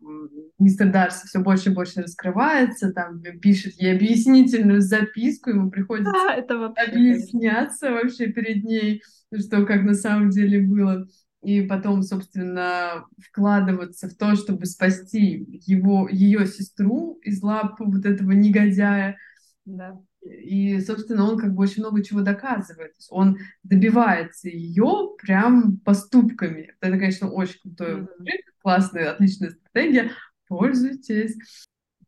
мистер 0.59 0.91
Дарси 0.91 1.25
все 1.25 1.39
больше 1.39 1.71
и 1.71 1.73
больше 1.73 2.03
раскрывается, 2.03 2.93
там 2.93 3.23
пишет 3.41 3.73
ей 3.81 3.95
объяснительную 3.95 4.81
записку, 4.81 5.49
ему 5.49 5.71
приходится 5.71 6.13
а, 6.29 6.35
это 6.35 6.57
вообще, 6.59 6.83
объясняться 6.83 7.91
вообще 7.91 8.27
перед 8.27 8.63
ней, 8.63 9.01
что 9.35 9.65
как 9.65 9.81
на 9.81 9.95
самом 9.95 10.29
деле 10.29 10.61
было. 10.61 11.07
И 11.45 11.61
потом, 11.61 12.01
собственно, 12.01 13.05
вкладываться 13.19 14.09
в 14.09 14.15
то, 14.15 14.35
чтобы 14.35 14.65
спасти 14.65 15.45
его, 15.67 16.09
ее 16.09 16.47
сестру 16.47 17.19
из 17.21 17.43
лап 17.43 17.75
вот 17.79 18.03
этого 18.03 18.31
негодяя. 18.31 19.17
Да. 19.63 20.01
И, 20.23 20.79
собственно, 20.79 21.29
он 21.29 21.37
как 21.37 21.53
бы 21.53 21.61
очень 21.61 21.83
много 21.83 22.03
чего 22.03 22.21
доказывает. 22.21 22.93
Он 23.11 23.37
добивается 23.61 24.49
ее 24.49 25.11
прям 25.21 25.77
поступками. 25.77 26.73
Это, 26.81 26.97
конечно, 26.97 27.29
очень 27.29 27.59
крутой 27.61 28.01
mm-hmm. 28.01 28.07
классная, 28.63 29.11
отличная 29.11 29.51
стратегия. 29.51 30.11
Пользуйтесь. 30.47 31.37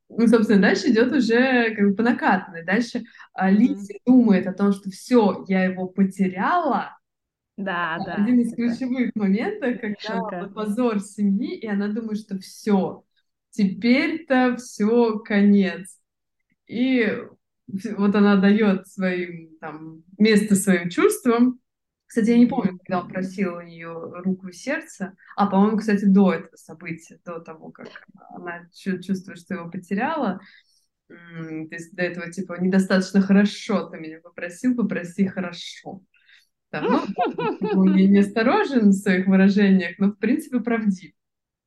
Ну, 0.10 0.28
собственно, 0.28 0.62
дальше 0.62 0.88
идет 0.88 1.14
уже 1.14 1.76
как 1.76 1.90
бы 1.90 1.94
по 1.94 2.02
накатанной. 2.02 2.66
Дальше 2.66 3.04
mm-hmm. 3.40 3.52
Лизи 3.52 4.00
думает 4.04 4.48
о 4.48 4.54
том, 4.54 4.72
что 4.72 4.90
все, 4.90 5.46
я 5.48 5.66
его 5.66 5.86
потеряла, 5.86 6.98
да, 7.58 7.98
да. 8.06 8.14
Один 8.14 8.40
из 8.40 8.54
ключевых 8.54 9.12
моментов, 9.16 9.82
когда 9.82 10.00
Шанка. 10.00 10.52
позор 10.54 11.00
семьи, 11.00 11.58
и 11.58 11.68
она 11.68 11.88
думает, 11.88 12.20
что 12.20 12.38
все, 12.38 13.04
теперь-то 13.50 14.56
все 14.58 15.18
конец. 15.20 16.00
И 16.68 17.08
вот 17.98 18.16
она 18.16 18.38
дает 18.38 18.88
своим 18.88 19.58
там 19.60 20.04
место 20.20 20.56
своим 20.56 20.90
чувствам. 20.90 21.60
Кстати, 22.06 22.30
я 22.30 22.38
не 22.38 22.46
помню, 22.46 22.78
когда 22.78 23.02
он 23.02 23.10
просил 23.10 23.56
у 23.56 23.62
нее 23.62 23.92
руку 24.24 24.48
и 24.48 24.54
сердце. 24.54 25.16
А, 25.36 25.48
по-моему, 25.48 25.78
кстати, 25.78 26.06
до 26.06 26.34
этого 26.34 26.56
события, 26.56 27.20
до 27.26 27.40
того, 27.40 27.72
как 27.72 27.90
она 28.30 28.70
чувствует, 28.72 29.40
что 29.40 29.56
его 29.56 29.70
потеряла. 29.70 30.40
То 31.08 31.16
есть 31.72 31.96
до 31.96 32.04
этого, 32.04 32.32
типа, 32.32 32.58
недостаточно 32.62 33.22
хорошо 33.22 33.90
ты 33.90 33.98
меня 33.98 34.20
попросил, 34.22 34.76
попроси 34.76 35.26
хорошо. 35.26 36.02
Там, 36.70 37.06
ну, 37.62 37.86
не 37.86 38.08
неосторожен 38.08 38.90
в 38.90 38.94
своих 38.94 39.28
выражениях, 39.28 39.98
но 40.00 40.12
в 40.12 40.18
принципе 40.18 40.60
правдив. 40.60 41.12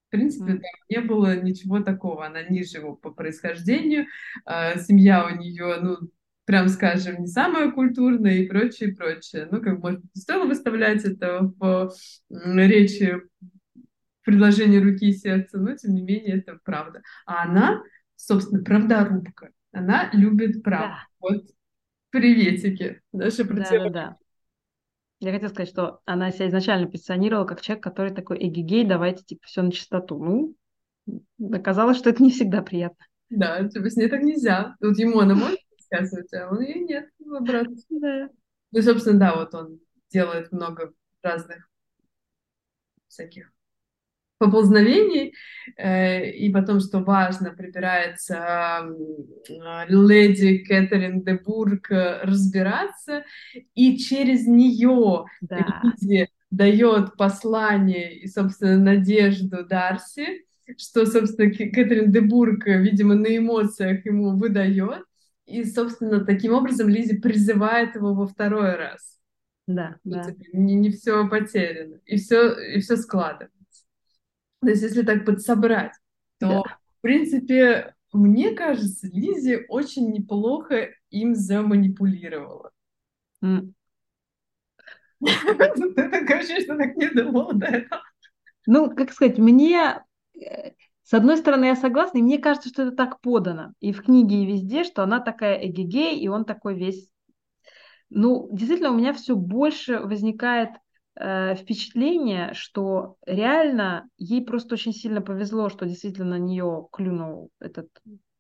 В 0.09 0.11
принципе, 0.11 0.55
там 0.55 0.63
не 0.89 1.01
было 1.01 1.37
ничего 1.37 1.81
такого. 1.81 2.27
Она 2.27 2.43
ниже 2.43 2.79
его 2.79 2.97
по 2.97 3.11
происхождению, 3.11 4.07
э, 4.45 4.81
семья 4.81 5.25
у 5.25 5.37
нее, 5.37 5.79
ну, 5.81 5.97
прям 6.45 6.69
скажем, 6.69 7.21
не 7.21 7.29
самая 7.29 7.71
культурная 7.71 8.35
и 8.39 8.49
прочее, 8.49 8.95
прочее. 8.95 9.47
Ну, 9.51 9.63
как 9.63 9.79
может 9.79 10.03
стоило 10.15 10.47
выставлять 10.47 11.05
это 11.05 11.53
в 11.59 11.93
речи 12.29 13.21
предложении 14.25 14.79
руки 14.79 15.11
и 15.11 15.13
сердца, 15.13 15.59
но 15.59 15.77
тем 15.77 15.95
не 15.95 16.03
менее 16.03 16.39
это 16.39 16.59
правда. 16.65 17.03
А 17.25 17.45
она, 17.45 17.83
собственно, 18.17 18.63
правдорубка. 18.63 19.51
Она 19.73 20.11
любит 20.13 20.63
правду. 20.63 20.89
Да. 20.89 21.07
Вот 21.21 21.45
приветики. 22.11 23.01
Наша 23.13 23.45
да, 23.45 23.65
да, 23.71 23.89
да. 23.89 24.17
Я 25.21 25.33
хотела 25.33 25.51
сказать, 25.51 25.69
что 25.69 26.01
она 26.07 26.33
себя 26.33 26.49
изначально 26.49 26.91
позиционировала 26.91 27.45
как 27.45 27.61
человек, 27.61 27.85
который 27.85 28.15
такой 28.15 28.39
эгигей, 28.39 28.85
давайте 28.85 29.23
типа 29.23 29.43
все 29.47 29.63
на 29.63 29.71
чистоту. 29.71 30.57
Ну, 31.07 31.55
оказалось, 31.55 31.99
что 31.99 32.09
это 32.09 32.23
не 32.23 32.31
всегда 32.31 32.63
приятно. 32.63 33.05
Да, 33.29 33.69
типа 33.69 33.91
с 33.91 33.97
ней 33.97 34.09
так 34.09 34.23
нельзя. 34.23 34.77
Вот 34.81 34.97
ему 34.99 35.21
она 35.21 35.35
может 35.35 35.61
рассказывать, 35.79 36.33
а 36.33 36.49
он 36.51 36.63
ей 36.63 36.81
нет, 36.81 37.11
обратно. 37.31 37.77
Да. 37.91 38.31
Ну, 38.73 38.83
собственно, 38.83 39.19
да, 39.19 39.37
вот 39.37 39.55
он 39.55 39.81
делает 40.11 40.53
много 40.53 40.93
разных 41.23 41.69
всяких 43.09 43.53
поползновений, 44.41 45.35
э, 45.77 46.31
и 46.31 46.51
потом, 46.51 46.81
что 46.81 47.01
важно, 47.01 47.51
прибирается 47.51 48.87
э, 49.49 49.85
леди 49.89 50.59
Кэтрин 50.65 51.23
де 51.23 51.35
Бург 51.35 51.91
э, 51.91 52.23
разбираться, 52.23 53.25
и 53.75 53.99
через 53.99 54.47
нее 54.47 55.27
да. 55.43 55.83
Дает 56.51 57.17
послание 57.17 58.19
и, 58.19 58.27
собственно, 58.27 58.77
надежду 58.77 59.65
Дарси, 59.65 60.47
что, 60.77 61.07
собственно, 61.07 61.51
Кэтрин 61.51 62.11
де 62.11 62.21
Бург, 62.23 62.67
видимо, 62.67 63.15
на 63.15 63.37
эмоциях 63.37 64.05
ему 64.07 64.37
выдает, 64.37 65.05
и, 65.47 65.65
собственно, 65.65 66.25
таким 66.25 66.55
образом 66.55 66.89
Лизи 66.89 67.19
призывает 67.19 67.95
его 67.95 68.15
во 68.15 68.27
второй 68.27 68.75
раз. 68.75 69.19
Да, 69.69 69.97
да. 70.03 70.25
Не, 70.53 70.75
не 70.75 70.91
все 70.91 71.29
потеряно, 71.29 72.01
и 72.07 72.17
все, 72.17 72.53
и 72.55 72.81
все 72.81 72.97
складывается. 72.97 73.60
То 74.61 74.69
есть, 74.69 74.83
если 74.83 75.03
так 75.03 75.25
подсобрать, 75.25 75.93
то, 76.39 76.49
да. 76.49 76.79
в 76.99 77.01
принципе, 77.01 77.95
мне 78.13 78.53
кажется, 78.53 79.09
Лизи 79.09 79.65
очень 79.69 80.11
неплохо 80.11 80.91
им 81.11 81.35
заманипулировала. 81.35 82.71
Mm. 83.43 83.73
Что 85.23 86.77
так 86.77 86.97
не 86.97 87.09
думала 87.11 87.53
до 87.55 87.67
этого. 87.67 88.03
Ну, 88.67 88.95
как 88.95 89.13
сказать, 89.13 89.39
мне 89.39 90.03
э, 90.35 90.73
с 91.11 91.13
одной 91.13 91.39
стороны, 91.39 91.65
я 91.65 91.75
согласна, 91.75 92.19
и 92.19 92.23
мне 92.23 92.39
кажется, 92.39 92.69
что 92.69 92.83
это 92.83 92.93
так 92.93 93.21
подано. 93.21 93.73
И 93.81 93.93
в 93.93 94.01
книге, 94.01 94.45
и 94.45 94.47
везде, 94.47 94.85
что 94.85 95.03
она 95.03 95.19
такая 95.19 95.57
эгегей, 95.57 96.21
и 96.21 96.29
он 96.29 96.45
такой 96.45 96.77
весь... 96.77 97.11
Ну, 98.11 98.49
действительно, 98.53 98.93
у 98.93 98.97
меня 98.97 99.13
все 99.13 99.35
больше 99.35 99.99
возникает 99.99 100.71
э, 101.21 101.55
впечатление, 101.55 102.53
что 102.55 103.17
реально 103.27 104.09
ей 104.17 104.45
просто 104.45 104.75
очень 104.75 104.93
сильно 104.93 105.21
повезло, 105.21 105.69
что 105.69 105.87
действительно 105.87 106.31
на 106.31 106.39
нее 106.39 106.89
клюнул 106.91 107.51
этот 107.61 107.89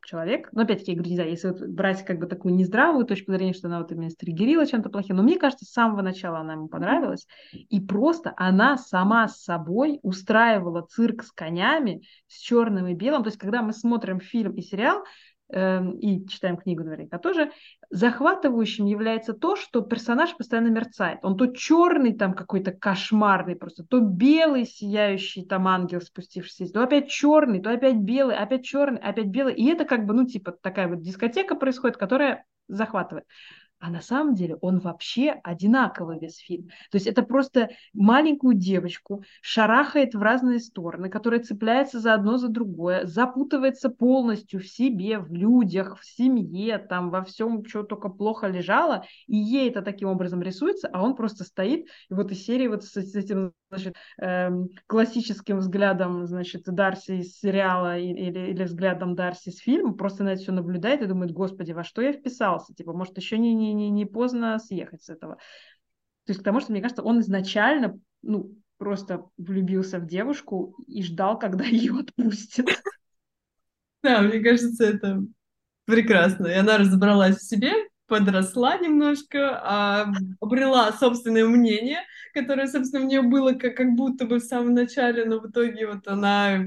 человек. 0.04 0.48
Но 0.52 0.62
опять-таки, 0.62 0.92
я 0.92 0.96
говорю, 0.96 1.10
не 1.10 1.16
знаю, 1.16 1.30
если 1.30 1.48
вот 1.48 1.60
брать 1.68 2.04
как 2.04 2.18
бы 2.18 2.26
такую 2.26 2.54
нездравую 2.54 3.04
точку 3.04 3.32
зрения, 3.32 3.52
что 3.52 3.68
она 3.68 3.80
вот 3.80 3.92
именно 3.92 4.10
стригерила 4.10 4.66
чем-то 4.66 4.88
плохим, 4.88 5.16
но 5.16 5.22
мне 5.22 5.38
кажется, 5.38 5.64
с 5.64 5.72
самого 5.72 6.02
начала 6.02 6.40
она 6.40 6.54
ему 6.54 6.68
понравилась, 6.68 7.26
и 7.52 7.80
просто 7.80 8.32
она 8.36 8.76
сама 8.76 9.28
с 9.28 9.42
собой 9.42 10.00
устраивала 10.02 10.82
цирк 10.82 11.22
с 11.22 11.30
конями, 11.30 12.02
с 12.26 12.38
черным 12.38 12.88
и 12.88 12.94
белым. 12.94 13.22
То 13.22 13.28
есть, 13.28 13.38
когда 13.38 13.62
мы 13.62 13.72
смотрим 13.72 14.20
фильм 14.20 14.54
и 14.54 14.62
сериал, 14.62 15.04
и 15.52 16.26
читаем 16.28 16.56
книгу 16.56 16.84
наверняка 16.84 17.18
тоже, 17.18 17.50
захватывающим 17.90 18.86
является 18.86 19.32
то, 19.32 19.56
что 19.56 19.80
персонаж 19.80 20.36
постоянно 20.36 20.68
мерцает. 20.68 21.18
Он 21.22 21.36
то 21.36 21.46
черный 21.48 22.14
там 22.14 22.34
какой-то 22.34 22.72
кошмарный 22.72 23.56
просто, 23.56 23.84
то 23.84 24.00
белый 24.00 24.64
сияющий 24.64 25.44
там 25.44 25.66
ангел 25.66 26.00
спустившийся, 26.00 26.72
то 26.72 26.82
опять 26.82 27.08
черный, 27.08 27.60
то 27.60 27.70
опять 27.70 27.96
белый, 27.96 28.36
опять 28.36 28.64
черный, 28.64 29.00
опять 29.00 29.26
белый. 29.26 29.54
И 29.54 29.66
это 29.66 29.84
как 29.84 30.06
бы, 30.06 30.14
ну, 30.14 30.24
типа 30.24 30.52
такая 30.52 30.88
вот 30.88 31.02
дискотека 31.02 31.56
происходит, 31.56 31.96
которая 31.96 32.44
захватывает. 32.68 33.24
А 33.80 33.90
на 33.90 34.02
самом 34.02 34.34
деле 34.34 34.56
он 34.56 34.78
вообще 34.78 35.40
одинаковый 35.42 36.18
весь 36.18 36.36
фильм. 36.38 36.68
То 36.90 36.96
есть 36.96 37.06
это 37.06 37.22
просто 37.22 37.70
маленькую 37.94 38.54
девочку 38.54 39.24
шарахает 39.40 40.14
в 40.14 40.20
разные 40.20 40.60
стороны, 40.60 41.08
которая 41.08 41.40
цепляется 41.40 41.98
за 41.98 42.12
одно, 42.12 42.36
за 42.36 42.48
другое, 42.48 43.06
запутывается 43.06 43.88
полностью 43.88 44.60
в 44.60 44.66
себе, 44.66 45.18
в 45.18 45.32
людях, 45.32 45.98
в 45.98 46.04
семье, 46.04 46.78
там 46.78 47.10
во 47.10 47.24
всем, 47.24 47.64
что 47.64 47.82
только 47.82 48.10
плохо 48.10 48.46
лежало, 48.48 49.04
и 49.26 49.36
ей 49.36 49.70
это 49.70 49.80
таким 49.80 50.08
образом 50.08 50.42
рисуется, 50.42 50.88
а 50.92 51.02
он 51.02 51.16
просто 51.16 51.44
стоит, 51.44 51.86
и 52.10 52.14
вот 52.14 52.30
из 52.32 52.44
серии 52.44 52.68
вот 52.68 52.84
с, 52.84 52.92
с 52.94 53.14
этим 53.14 53.54
значит, 53.70 53.96
эм, 54.18 54.68
классическим 54.86 55.58
взглядом, 55.58 56.26
значит, 56.26 56.64
Дарси 56.66 57.20
из 57.20 57.38
сериала 57.38 57.98
или, 57.98 58.50
или 58.50 58.64
взглядом 58.64 59.14
Дарси 59.14 59.50
из 59.50 59.58
фильма, 59.58 59.92
просто 59.94 60.24
на 60.24 60.30
это 60.30 60.42
все 60.42 60.52
наблюдает 60.52 61.02
и 61.02 61.06
думает, 61.06 61.32
господи, 61.32 61.72
во 61.72 61.84
что 61.84 62.02
я 62.02 62.12
вписался? 62.12 62.74
Типа, 62.74 62.92
может, 62.92 63.16
еще 63.16 63.38
не, 63.38 63.54
не, 63.54 63.69
не, 63.72 63.90
не 63.90 64.06
поздно 64.06 64.58
съехать 64.58 65.02
с 65.02 65.08
этого. 65.08 65.36
То 66.24 66.32
есть 66.32 66.40
потому 66.40 66.60
что, 66.60 66.72
мне 66.72 66.80
кажется, 66.80 67.02
он 67.02 67.20
изначально, 67.20 67.98
ну, 68.22 68.54
просто 68.78 69.24
влюбился 69.36 69.98
в 69.98 70.06
девушку 70.06 70.76
и 70.86 71.02
ждал, 71.02 71.38
когда 71.38 71.64
ее 71.66 71.98
отпустят. 71.98 72.66
Да, 74.02 74.22
мне 74.22 74.40
кажется, 74.40 74.84
это 74.84 75.22
прекрасно. 75.84 76.46
И 76.46 76.54
она 76.54 76.78
разобралась 76.78 77.36
в 77.36 77.48
себе, 77.48 77.72
подросла 78.06 78.78
немножко, 78.78 79.60
а, 79.62 80.12
обрела 80.40 80.92
собственное 80.92 81.46
мнение, 81.46 81.98
которое, 82.34 82.66
собственно, 82.66 83.04
у 83.04 83.08
нее 83.08 83.22
было 83.22 83.52
как, 83.52 83.76
как 83.76 83.92
будто 83.92 84.26
бы 84.26 84.38
в 84.38 84.44
самом 84.44 84.74
начале, 84.74 85.24
но 85.26 85.40
в 85.40 85.50
итоге 85.50 85.86
вот 85.86 86.08
она 86.08 86.64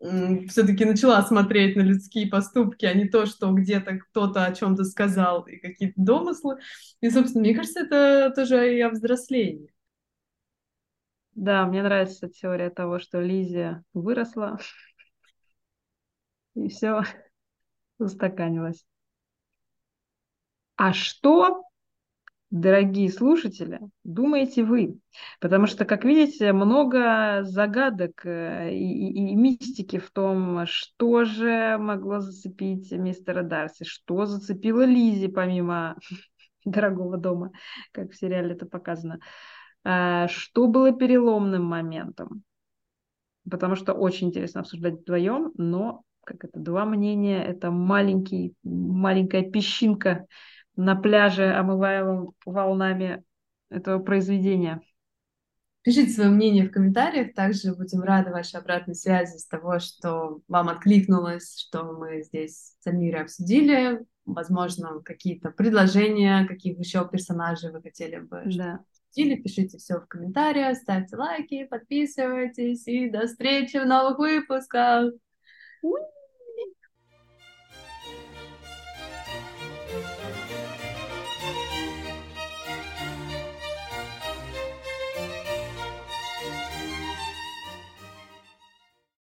все-таки 0.00 0.84
начала 0.84 1.22
смотреть 1.22 1.76
на 1.76 1.80
людские 1.80 2.28
поступки, 2.28 2.86
а 2.86 2.94
не 2.94 3.08
то, 3.08 3.26
что 3.26 3.52
где-то 3.52 3.98
кто-то 3.98 4.44
о 4.44 4.54
чем-то 4.54 4.84
сказал 4.84 5.42
и 5.42 5.56
какие-то 5.56 6.00
домыслы. 6.00 6.58
И, 7.00 7.10
собственно, 7.10 7.42
мне 7.42 7.54
кажется, 7.54 7.80
это 7.80 8.32
тоже 8.34 8.76
и 8.76 8.80
о 8.80 8.90
взрослении. 8.90 9.72
Да, 11.34 11.66
мне 11.66 11.82
нравится 11.82 12.28
теория 12.28 12.70
того, 12.70 12.98
что 12.98 13.20
Лизия 13.20 13.84
выросла, 13.92 14.58
и 16.54 16.68
все 16.68 17.02
устаканилось. 17.98 18.84
А 20.76 20.92
что 20.92 21.64
дорогие 22.50 23.10
слушатели, 23.10 23.80
думаете 24.04 24.64
вы? 24.64 24.98
Потому 25.40 25.66
что, 25.66 25.84
как 25.84 26.04
видите, 26.04 26.52
много 26.52 27.40
загадок 27.42 28.24
э, 28.24 28.72
и, 28.72 29.10
и, 29.10 29.32
и 29.32 29.34
мистики 29.34 29.98
в 29.98 30.10
том, 30.10 30.64
что 30.66 31.24
же 31.24 31.76
могло 31.78 32.20
зацепить 32.20 32.90
мистера 32.92 33.42
Дарси, 33.42 33.84
что 33.84 34.26
зацепило 34.26 34.84
Лизи 34.84 35.28
помимо 35.28 35.96
дорогого 36.64 37.18
дома, 37.18 37.52
как 37.92 38.10
в 38.12 38.16
сериале 38.16 38.54
это 38.54 38.66
показано. 38.66 39.20
А, 39.84 40.28
что 40.28 40.66
было 40.66 40.92
переломным 40.92 41.64
моментом? 41.64 42.42
Потому 43.48 43.76
что 43.76 43.92
очень 43.92 44.28
интересно 44.28 44.60
обсуждать 44.60 45.00
вдвоем, 45.00 45.52
но 45.56 46.02
как 46.24 46.44
это, 46.44 46.58
два 46.60 46.84
мнения, 46.84 47.42
это 47.42 47.70
маленький, 47.70 48.54
маленькая 48.62 49.50
песчинка 49.50 50.26
на 50.78 50.94
пляже, 50.94 51.52
омываемом 51.52 52.34
волнами 52.46 53.24
этого 53.68 53.98
произведения. 53.98 54.80
Пишите 55.82 56.12
свое 56.12 56.30
мнение 56.30 56.68
в 56.68 56.70
комментариях, 56.70 57.34
также 57.34 57.74
будем 57.74 58.02
рады 58.02 58.30
вашей 58.30 58.60
обратной 58.60 58.94
связи 58.94 59.38
с 59.38 59.46
того, 59.46 59.80
что 59.80 60.40
вам 60.46 60.68
откликнулось, 60.68 61.58
что 61.58 61.82
мы 61.82 62.22
здесь 62.22 62.76
с 62.78 62.86
Альмирой 62.86 63.22
обсудили, 63.22 64.06
возможно, 64.24 65.00
какие-то 65.04 65.50
предложения, 65.50 66.46
каких 66.46 66.78
еще 66.78 67.08
персонажей 67.08 67.72
вы 67.72 67.82
хотели 67.82 68.20
бы 68.20 68.42
да. 68.44 68.84
обсудили, 69.10 69.34
пишите 69.34 69.78
все 69.78 69.98
в 69.98 70.06
комментариях, 70.06 70.76
ставьте 70.76 71.16
лайки, 71.16 71.64
подписывайтесь 71.64 72.86
и 72.86 73.10
до 73.10 73.26
встречи 73.26 73.78
в 73.78 73.86
новых 73.86 74.18
выпусках. 74.18 75.12